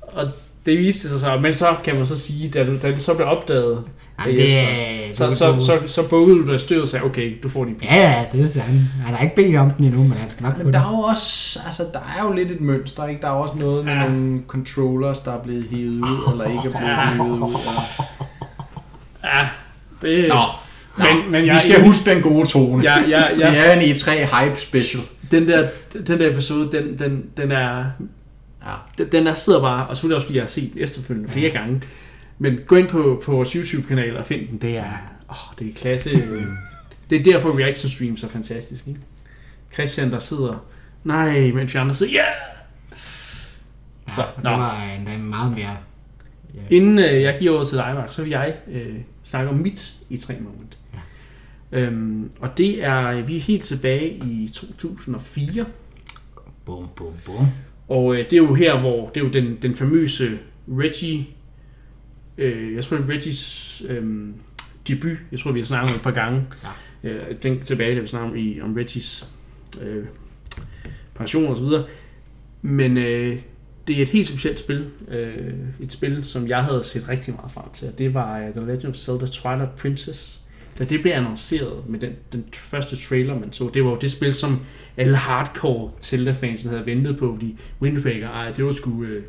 [0.00, 0.30] Og
[0.66, 3.26] det viste sig så, men så kan man så sige, da, da det så blev
[3.26, 3.84] opdaget,
[4.18, 7.36] Ja, af det, det, så, så, så, så bukkede du dig støvet og sagde, okay,
[7.42, 7.94] du får din penge.
[7.94, 8.78] Ja, ja, det er han.
[9.04, 10.72] Han har ikke bedt om den endnu, men han skal nok få Men den.
[10.74, 13.20] der er jo også, altså der er jo lidt et mønster, ikke?
[13.20, 14.08] Der er også noget med Ja.
[14.08, 17.06] nogle controllers, der er blevet hævet ud, eller ikke er blevet Ja.
[17.14, 17.52] hævet ud.
[19.24, 19.28] Ja.
[19.28, 19.48] Ja,
[20.02, 20.28] det...
[20.28, 20.40] Nå,
[20.98, 22.82] men, men vi jeg, skal huske den gode tone.
[22.82, 23.50] Ja, ja, ja.
[23.50, 24.10] Det er en E3
[24.40, 25.02] hype special.
[25.30, 25.68] den der,
[26.06, 27.84] den der episode, den, den, den er,
[28.66, 28.72] Ja.
[28.98, 31.50] den, den der sidder bare, og selvfølgelig også fordi jeg har set den efterfølgende flere
[31.50, 31.80] gange,
[32.42, 34.92] men gå ind på, på vores YouTube-kanal og find den, det er,
[35.30, 36.10] åh, det er klasse.
[37.10, 39.00] det er derfor reaction streams er fantastisk, ikke?
[39.72, 40.66] Christian, der sidder,
[41.04, 42.24] nej, mens vi andre sidder, ja!
[44.08, 45.76] Ja, Så, og det var endda meget mere...
[46.70, 49.94] Inden øh, jeg giver ordet til dig, Mark, så vil jeg øh, snakke om mit
[50.10, 50.78] i tre moment.
[50.94, 51.80] Ja.
[51.80, 55.66] Øhm, og det er, vi er helt tilbage i 2004,
[56.64, 57.46] Bum, bum, bum.
[57.88, 60.38] Og øh, det er jo her, hvor det er jo den, den famøse
[60.68, 61.26] Reggie,
[62.38, 64.28] øh, jeg tror Reggies øh,
[64.88, 66.46] debut, jeg tror vi har snakket om et par gange,
[67.04, 67.08] ja.
[67.08, 69.28] øh, den tilbage, da vi snakker om, i, om Reggies
[69.82, 70.04] øh,
[71.14, 71.84] pension og så videre.
[72.62, 73.38] Men øh,
[73.86, 77.52] det er et helt specielt spil, øh, et spil, som jeg havde set rigtig meget
[77.52, 80.42] frem til, det var øh, The Legend of Zelda Twilight Princess.
[80.78, 84.12] Da det blev annonceret med den, den første trailer, man så, det var jo det
[84.12, 84.60] spil, som
[84.96, 89.22] alle hardcore Zelda-fansen havde ventet på, fordi Wind Waker, ej, det var sgu øh,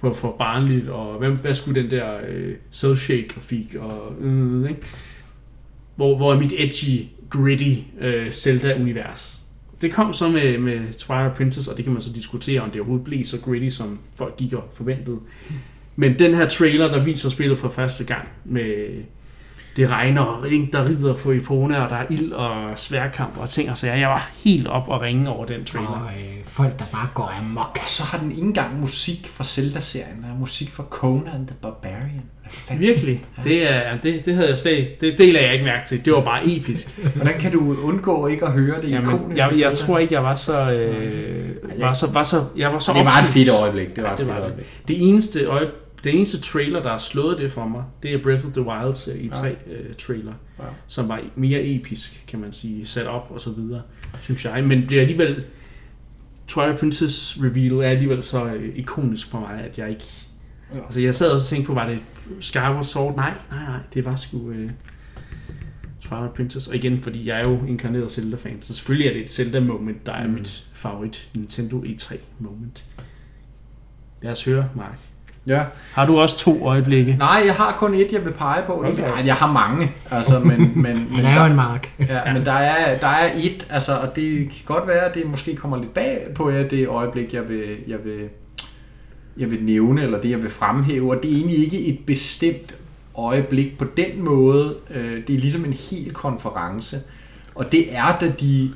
[0.00, 4.82] for, for barnligt, og hvad, hvad skulle den der øh, cel-shade-grafik, og øh, ikke?
[5.96, 9.38] Hvor, hvor er mit edgy, gritty øh, Zelda-univers?
[9.82, 12.80] Det kom så med, med Twilight Princess, og det kan man så diskutere, om det
[12.80, 15.18] overhovedet blev så gritty, som folk gik og forventede.
[15.96, 19.02] Men den her trailer, der viser spillet for første gang med
[19.78, 23.70] det regner, og der rider på Epona, og der er ild og sværkamp og ting
[23.70, 23.94] og sager.
[23.94, 25.88] Jeg var helt op og ringe over den trailer.
[25.88, 27.78] Og øh, folk, der bare går amok.
[27.82, 31.56] Og så har den ikke engang musik fra Zelda-serien, der er musik fra Conan the
[31.62, 32.22] Barbarian.
[32.78, 33.24] Virkelig.
[33.44, 36.04] Det, er, det, det havde jeg slet det deler jeg ikke mærke til.
[36.04, 36.98] Det var bare episk.
[37.14, 40.22] Hvordan kan du undgå ikke at høre det Jamen, ikoniske jeg, jeg tror ikke, jeg
[40.22, 40.70] var så...
[40.70, 41.50] Øh,
[41.80, 43.32] var så, var så jeg var så det var et opslugt.
[43.32, 43.96] fedt øjeblik.
[43.96, 44.44] Det var Ja, et det fedt var det.
[44.44, 44.66] øjeblik.
[44.88, 45.66] Det eneste, øje,
[46.04, 49.16] det eneste trailer, der har slået det for mig, det er Breath of the Wild
[49.24, 50.64] i tre uh, trailer, Ja.
[50.86, 53.82] som var mere episk, kan man sige, sat op og så videre,
[54.20, 54.64] synes jeg.
[54.64, 55.44] Men det er alligevel,
[56.48, 60.04] Twilight Princess reveal er alligevel så øh, ikonisk for mig, at jeg ikke...
[60.74, 60.78] Ja.
[60.84, 61.98] Altså jeg sad og tænkte på, var det
[62.40, 63.16] Skyward Sword?
[63.16, 64.70] Nej, nej, nej, det var sgu øh,
[66.00, 66.68] Twilight Princess.
[66.68, 70.12] Og igen, fordi jeg er jo inkarneret Zelda-fan, så selvfølgelig er det et Zelda-moment, der
[70.12, 70.32] er Mm.
[70.32, 72.84] mit favorit Nintendo E3-moment.
[74.22, 74.98] Lad os høre, Mark.
[75.48, 75.62] Ja.
[75.92, 77.16] Har du også to øjeblikke?
[77.18, 78.72] Nej, jeg har kun et, jeg vil pege på.
[78.72, 79.02] Okay.
[79.02, 81.92] Nej, jeg har mange, altså, men, men, men, Han er jo en mark.
[82.08, 85.26] ja, men der, er, der er et, altså, og det kan godt være, at det
[85.30, 88.28] måske kommer lidt bag på jer, det øjeblik, jeg vil, jeg vil,
[89.36, 92.74] jeg vil nævne, eller det, jeg vil fremhæve, og det er egentlig ikke et bestemt
[93.16, 94.74] øjeblik på den måde.
[94.94, 97.00] Øh, Det er ligesom en hel konference,
[97.54, 98.70] og det er, da de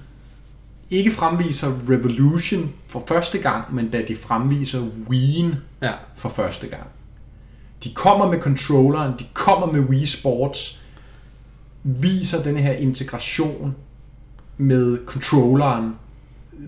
[0.91, 5.93] ikke fremviser Revolution for første gang, men da de fremviser Wien Ja.
[6.17, 6.87] for første gang.
[7.85, 10.83] De kommer med controlleren, de kommer med Wii Sports,
[11.83, 13.75] viser den her integration
[14.57, 15.95] med controlleren,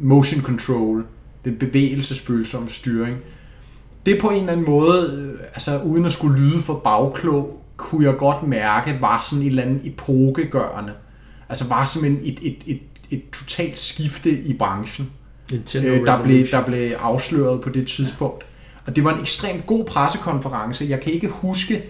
[0.01, 1.07] motion control,
[1.45, 3.17] den bevægelsesfølsomme styring.
[4.07, 8.07] Det på en eller anden måde, øh, altså uden at skulle lyde for bagklog, kunne
[8.07, 10.93] jeg godt mærke, var sådan et eller andet epokegørende.
[11.49, 15.11] Altså var simpelthen et, et, et, et totalt skifte i branchen
[15.53, 18.45] øh, der, blev, der blev afsløret på det tidspunkt.
[18.87, 20.87] Og det var en ekstremt god pressekonference.
[20.89, 21.83] Jeg kan ikke huske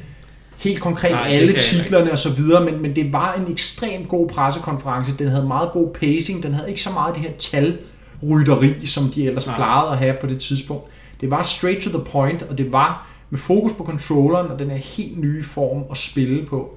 [0.58, 4.28] helt konkret Nej, alle titlerne og så videre, men, men det var en ekstremt god
[4.28, 5.16] pressekonference.
[5.18, 6.42] Den havde meget god pacing.
[6.42, 9.46] Den havde ikke så meget det her talrytteri, som de ellers.
[9.46, 9.56] Nej.
[9.56, 10.84] plejede at have på det tidspunkt.
[11.20, 14.70] Det var straight to the point, og det var med fokus på controlleren og den
[14.70, 16.76] her helt nye form at spille på.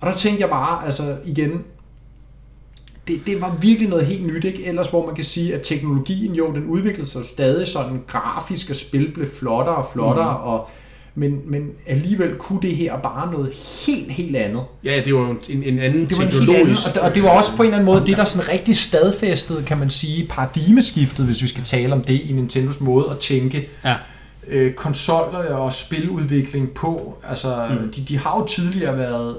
[0.00, 1.64] Og der tænkte jeg bare, altså igen,
[3.08, 4.66] det, det var virkelig noget helt nyt, ikke?
[4.66, 8.76] Ellers hvor man kan sige, at teknologien jo, den udviklede sig stadig sådan grafisk, og
[8.76, 10.48] spil blev flottere og flottere, mm.
[10.48, 10.68] og,
[11.14, 13.52] men, men alligevel kunne det her bare noget
[13.86, 14.62] helt, helt andet.
[14.84, 17.14] Ja, det var jo en, en anden Det var en helt anden, og det, og
[17.14, 19.90] det var også på en eller anden måde det, der sådan rigtig stadfæstede, kan man
[19.90, 23.94] sige, paradigmeskiftet, hvis vi skal tale om det i Nintendos måde at tænke Ja.
[24.48, 27.18] øh, konsoller og spiludvikling på.
[27.28, 27.90] Altså, mm.
[27.90, 29.36] de, de har jo tidligere været...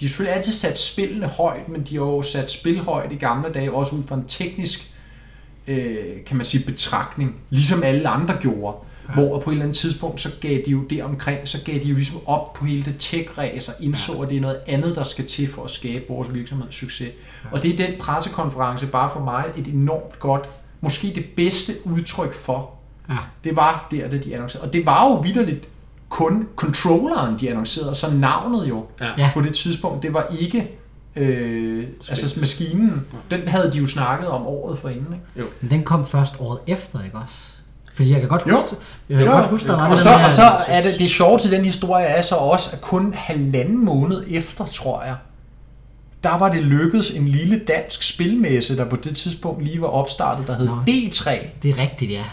[0.00, 3.16] De har selvfølgelig altid sat spillene højt, men de har jo sat spil højt i
[3.16, 4.92] gamle dage, også ud fra en teknisk
[5.66, 8.76] øh, kan man sige, betragtning, ligesom alle andre gjorde.
[9.08, 9.14] Ja.
[9.14, 11.88] Hvor på et eller andet tidspunkt, så gav de jo det omkring, så gav de
[11.88, 15.04] jo ligesom op på hele det tech-ræs og indså, at det er noget andet, der
[15.04, 17.08] skal til for at skabe vores virksomheds succes.
[17.44, 17.48] Ja.
[17.52, 20.48] Og det er den pressekonference bare for mig et enormt godt,
[20.80, 22.70] måske det bedste udtryk for.
[23.08, 23.16] Ja.
[23.44, 24.66] Det var der, det de annoncerede.
[24.66, 25.68] Og det var jo vidderligt
[26.12, 28.84] kun controlleren, de annoncerede, så navnet jo
[29.18, 29.30] Ja.
[29.34, 30.70] På det tidspunkt, det var ikke
[31.16, 33.06] øh, altså maskinen.
[33.30, 35.14] Den havde de jo snakket om året forinden.
[35.36, 35.48] Ikke?
[35.60, 37.34] Men den kom først året efter, ikke også?
[37.94, 38.52] Fordi jeg kan godt Jo.
[38.56, 38.76] huske,
[39.08, 39.32] jeg kan Jo.
[39.32, 42.04] godt huske der var Og så, og så er det, det sjove til den historie
[42.06, 45.16] er så også, at kun halvanden måned efter, tror jeg,
[46.22, 50.46] der var det lykkedes en lille dansk spilmesse, der på det tidspunkt lige var opstartet,
[50.46, 50.74] der hed Nå.
[50.88, 51.30] D3.
[51.62, 52.24] Det er rigtigt, ja.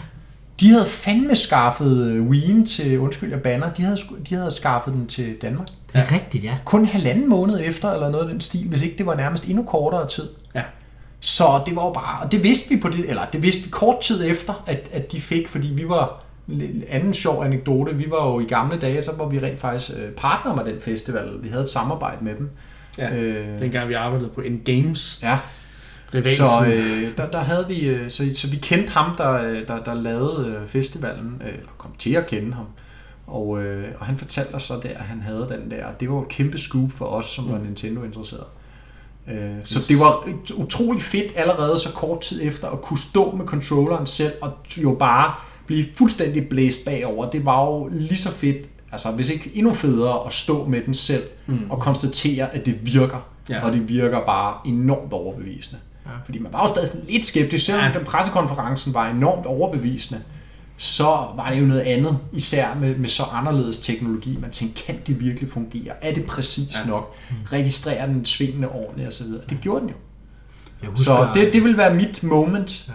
[0.60, 3.98] De havde fandme skaffet øh, Wien til, undskyld jeg banner, de havde,
[4.28, 5.66] de havde skaffet den til Danmark.
[5.66, 6.56] Det er rigtigt, ja.
[6.64, 9.62] Kun halvanden måned efter, eller noget af den stil, hvis ikke det var nærmest endnu
[9.62, 10.28] kortere tid.
[10.54, 10.62] Ja.
[11.20, 13.70] Så det var jo bare, og det vidste vi på det, eller det vidste vi
[13.70, 18.06] kort tid efter, at, at de fik, fordi vi var, en anden sjov anekdote, vi
[18.10, 21.30] var jo i gamle dage, så var vi rent faktisk øh, partner med den festival,
[21.42, 22.50] vi havde et samarbejde med dem.
[22.98, 23.14] Ja.
[23.14, 25.38] Øh, Dengang vi arbejdede på en Games ja,
[26.14, 26.46] rivalsen.
[26.46, 29.84] så øh, der, der havde vi, øh, så, så vi kendte ham, der, øh, der,
[29.84, 32.66] der lavede øh, festivalen, øh, eller kom til at kende ham.
[33.26, 35.86] Og, øh, og han fortalte os så der, at han havde den der.
[36.00, 38.46] Det var et kæmpe scoop for os, som var Nintendo-interesseret.
[39.28, 43.46] Øh, så det var utrolig fedt allerede så kort tid efter at kunne stå med
[43.46, 44.52] controlleren selv og
[44.82, 45.34] jo bare
[45.66, 47.30] blive fuldstændig blæst bagover.
[47.30, 50.94] Det var jo lige så fedt, altså hvis ikke endnu federe at stå med den
[50.94, 51.70] selv mm.
[51.70, 53.26] og konstatere, at det virker.
[53.48, 53.64] Ja.
[53.66, 55.80] Og det virker bare enormt overbevisende.
[56.10, 56.14] Ja.
[56.24, 57.88] Fordi man var jo stadig sådan lidt skeptisk, selvom Ja.
[57.90, 57.98] ja.
[57.98, 60.20] den pressekonferencen var enormt overbevisende
[60.76, 61.04] så
[61.36, 64.38] var det jo noget andet, især med, med så anderledes teknologi.
[64.40, 65.92] Man tænkte, kan det virkelig fungere?
[66.04, 66.80] Er det præcis Ja.
[66.84, 66.86] ja.
[66.90, 67.14] nok?
[67.52, 69.26] Registrerer den svingende ordentligt osv.?
[69.26, 69.94] Det gjorde den jo.
[70.82, 72.90] Jeg Så det, det vil være mit moment.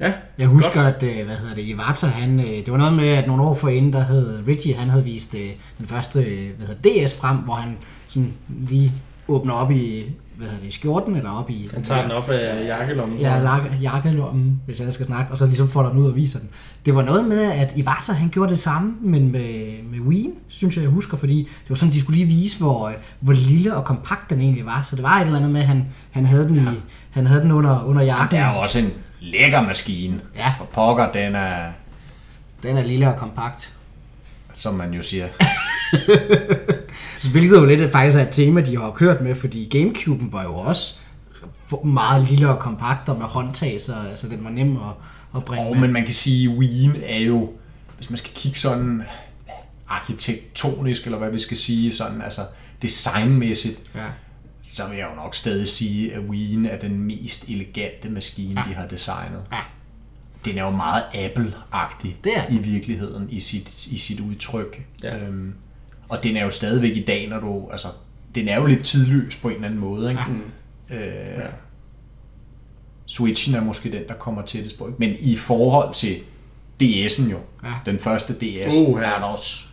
[0.00, 0.94] Ja, Jeg husker, Godt.
[0.94, 3.54] at, øh, hvad hedder det, Iwata, han, øh, det var noget med, at nogle år
[3.54, 6.20] forinden, der havde Reggie, han havde vist øh, den første,
[6.56, 7.76] hvad hedder DS frem, hvor han
[8.08, 8.92] sådan lige
[9.28, 10.04] åbner op i,
[10.36, 11.68] hvad hedder det, skjorten, eller op i...
[11.74, 13.18] han tager den op af jakkelommen.
[13.18, 16.38] Ja, lak- jakkelommen, hvis jeg skal snakke, og så ligesom folder den ud og viser
[16.38, 16.48] den.
[16.86, 20.76] Det var noget med, at Iwata han gjorde det samme, men med, med Wien, synes
[20.76, 23.84] jeg, jeg husker, fordi det var sådan, de skulle lige vise, hvor, hvor lille og
[23.84, 24.82] kompakt den egentlig var.
[24.82, 26.80] Så det var et eller andet med, at han, han havde den, i,
[27.10, 28.38] han havde den under, under jakken.
[28.42, 30.20] også en lækker maskine.
[30.36, 30.54] Ja.
[30.58, 31.56] For pokker, den er,
[32.62, 33.72] Den er lille og kompakt.
[34.56, 35.28] Som man jo siger.
[37.20, 40.42] Så hvilket jo lidt faktisk er et tema, de har kørt med, fordi Gamecube'en var
[40.42, 40.94] jo også
[41.84, 44.82] meget lille og kompakt og med håndtag, så, så den var nem at,
[45.36, 45.80] at bringe Og, med.
[45.80, 47.52] men man kan sige, at Wien er jo,
[47.96, 49.02] hvis man skal kigge sådan
[49.88, 52.40] arkitektonisk, eller hvad vi skal sige, sådan, altså
[52.82, 54.00] designmæssigt, Ja.
[54.62, 58.70] så vil jeg jo nok stadig sige, at Wien er den mest elegante maskine, Ja.
[58.70, 59.42] de har designet.
[59.52, 59.58] Ja.
[60.44, 64.86] Den er jo meget Apple-agtig Det er i virkeligheden, i sit, i sit udtryk.
[65.02, 65.16] Ja.
[65.18, 65.54] Øhm,
[66.08, 67.68] og den er jo stadigvæk i dag, når du...
[67.72, 67.88] Altså,
[68.34, 70.22] den er jo lidt tidløs på en eller anden måde, ikke?
[70.90, 70.96] Ja.
[70.96, 71.46] Øh, Ja.
[73.06, 74.86] Switchen er måske den, der kommer tættest på.
[74.86, 74.98] Ikke?
[74.98, 76.16] Men i forhold til
[76.82, 77.72] DS'en jo, Ja.
[77.86, 79.06] den første DS, Uh, ja.
[79.06, 79.64] er der også...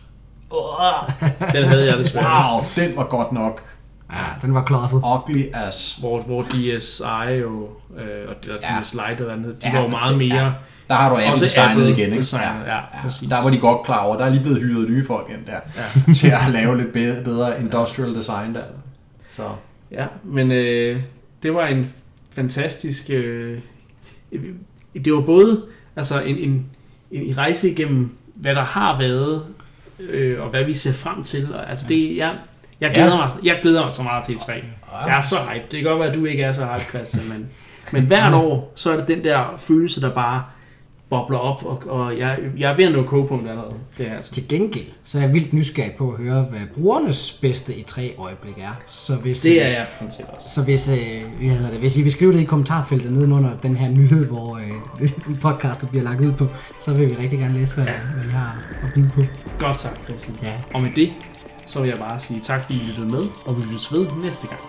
[0.52, 2.54] Uh, Den havde jeg desværre.
[2.54, 3.73] wow, den var godt nok
[4.12, 5.02] ja, den var klodset.
[5.14, 5.96] ugly as...
[6.00, 7.04] Hvor, hvor DSi
[7.40, 8.80] jo, øh, og eller Ja.
[8.82, 10.44] DS Lite, hvad den hed, de Ja, var jo meget mere...
[10.44, 10.52] ja.
[10.88, 12.16] Der har du Apple igen, ikke?
[12.18, 13.28] designet, ja, præcis.
[13.28, 14.16] Der var de godt klar over.
[14.16, 15.60] Der er lige blevet hyret nye folk ind der,
[16.06, 16.12] Ja.
[16.20, 18.60] til at lave lidt bedre, bedre industrial design der.
[19.28, 19.42] Så
[19.90, 21.02] Ja, men øh,
[21.42, 21.92] det var en
[22.34, 23.10] fantastisk...
[23.10, 23.58] Øh,
[25.04, 25.62] det var både
[25.96, 26.66] altså en, en,
[27.10, 29.42] en rejse igennem, hvad der har været,
[30.00, 31.54] øh, og hvad vi ser frem til.
[31.54, 32.34] Og, altså det, jeg,
[32.80, 33.16] jeg, glæder Ja.
[33.16, 34.52] mig, jeg glæder mig så meget til E3.
[35.06, 35.64] Jeg er så hype.
[35.70, 37.48] Det kan godt være, at du ikke er så hype, Christian, men,
[37.92, 40.42] men hvert år, så er det den der følelse, der bare
[41.10, 43.74] bobler op, og, og jeg, jeg er ved at nå kogepunkt allerede.
[43.98, 44.32] Det er altså.
[44.32, 48.14] Til gengæld, så er jeg vildt nysgerrig på at høre, hvad brugernes bedste i tre
[48.18, 48.76] øjeblik er.
[48.88, 50.48] Så hvis, Det er øh, jeg sådan set også.
[50.54, 53.88] Så hvis, øh, hedder det, hvis I vil skrive det i kommentarfeltet nedenunder den her
[53.88, 54.56] nyhed, hvor
[55.00, 55.10] øh,
[55.42, 56.46] podcastet bliver lagt ud på,
[56.80, 59.22] så vil vi rigtig gerne læse, hvad, hvad I har at byde på.
[59.58, 60.36] Godt sagt, Christian.
[60.42, 60.52] Ja.
[60.74, 61.12] Og med det,
[61.74, 64.46] så vil jeg bare sige tak, fordi I lyttede med, og vi lyttes ved næste
[64.46, 64.60] gang.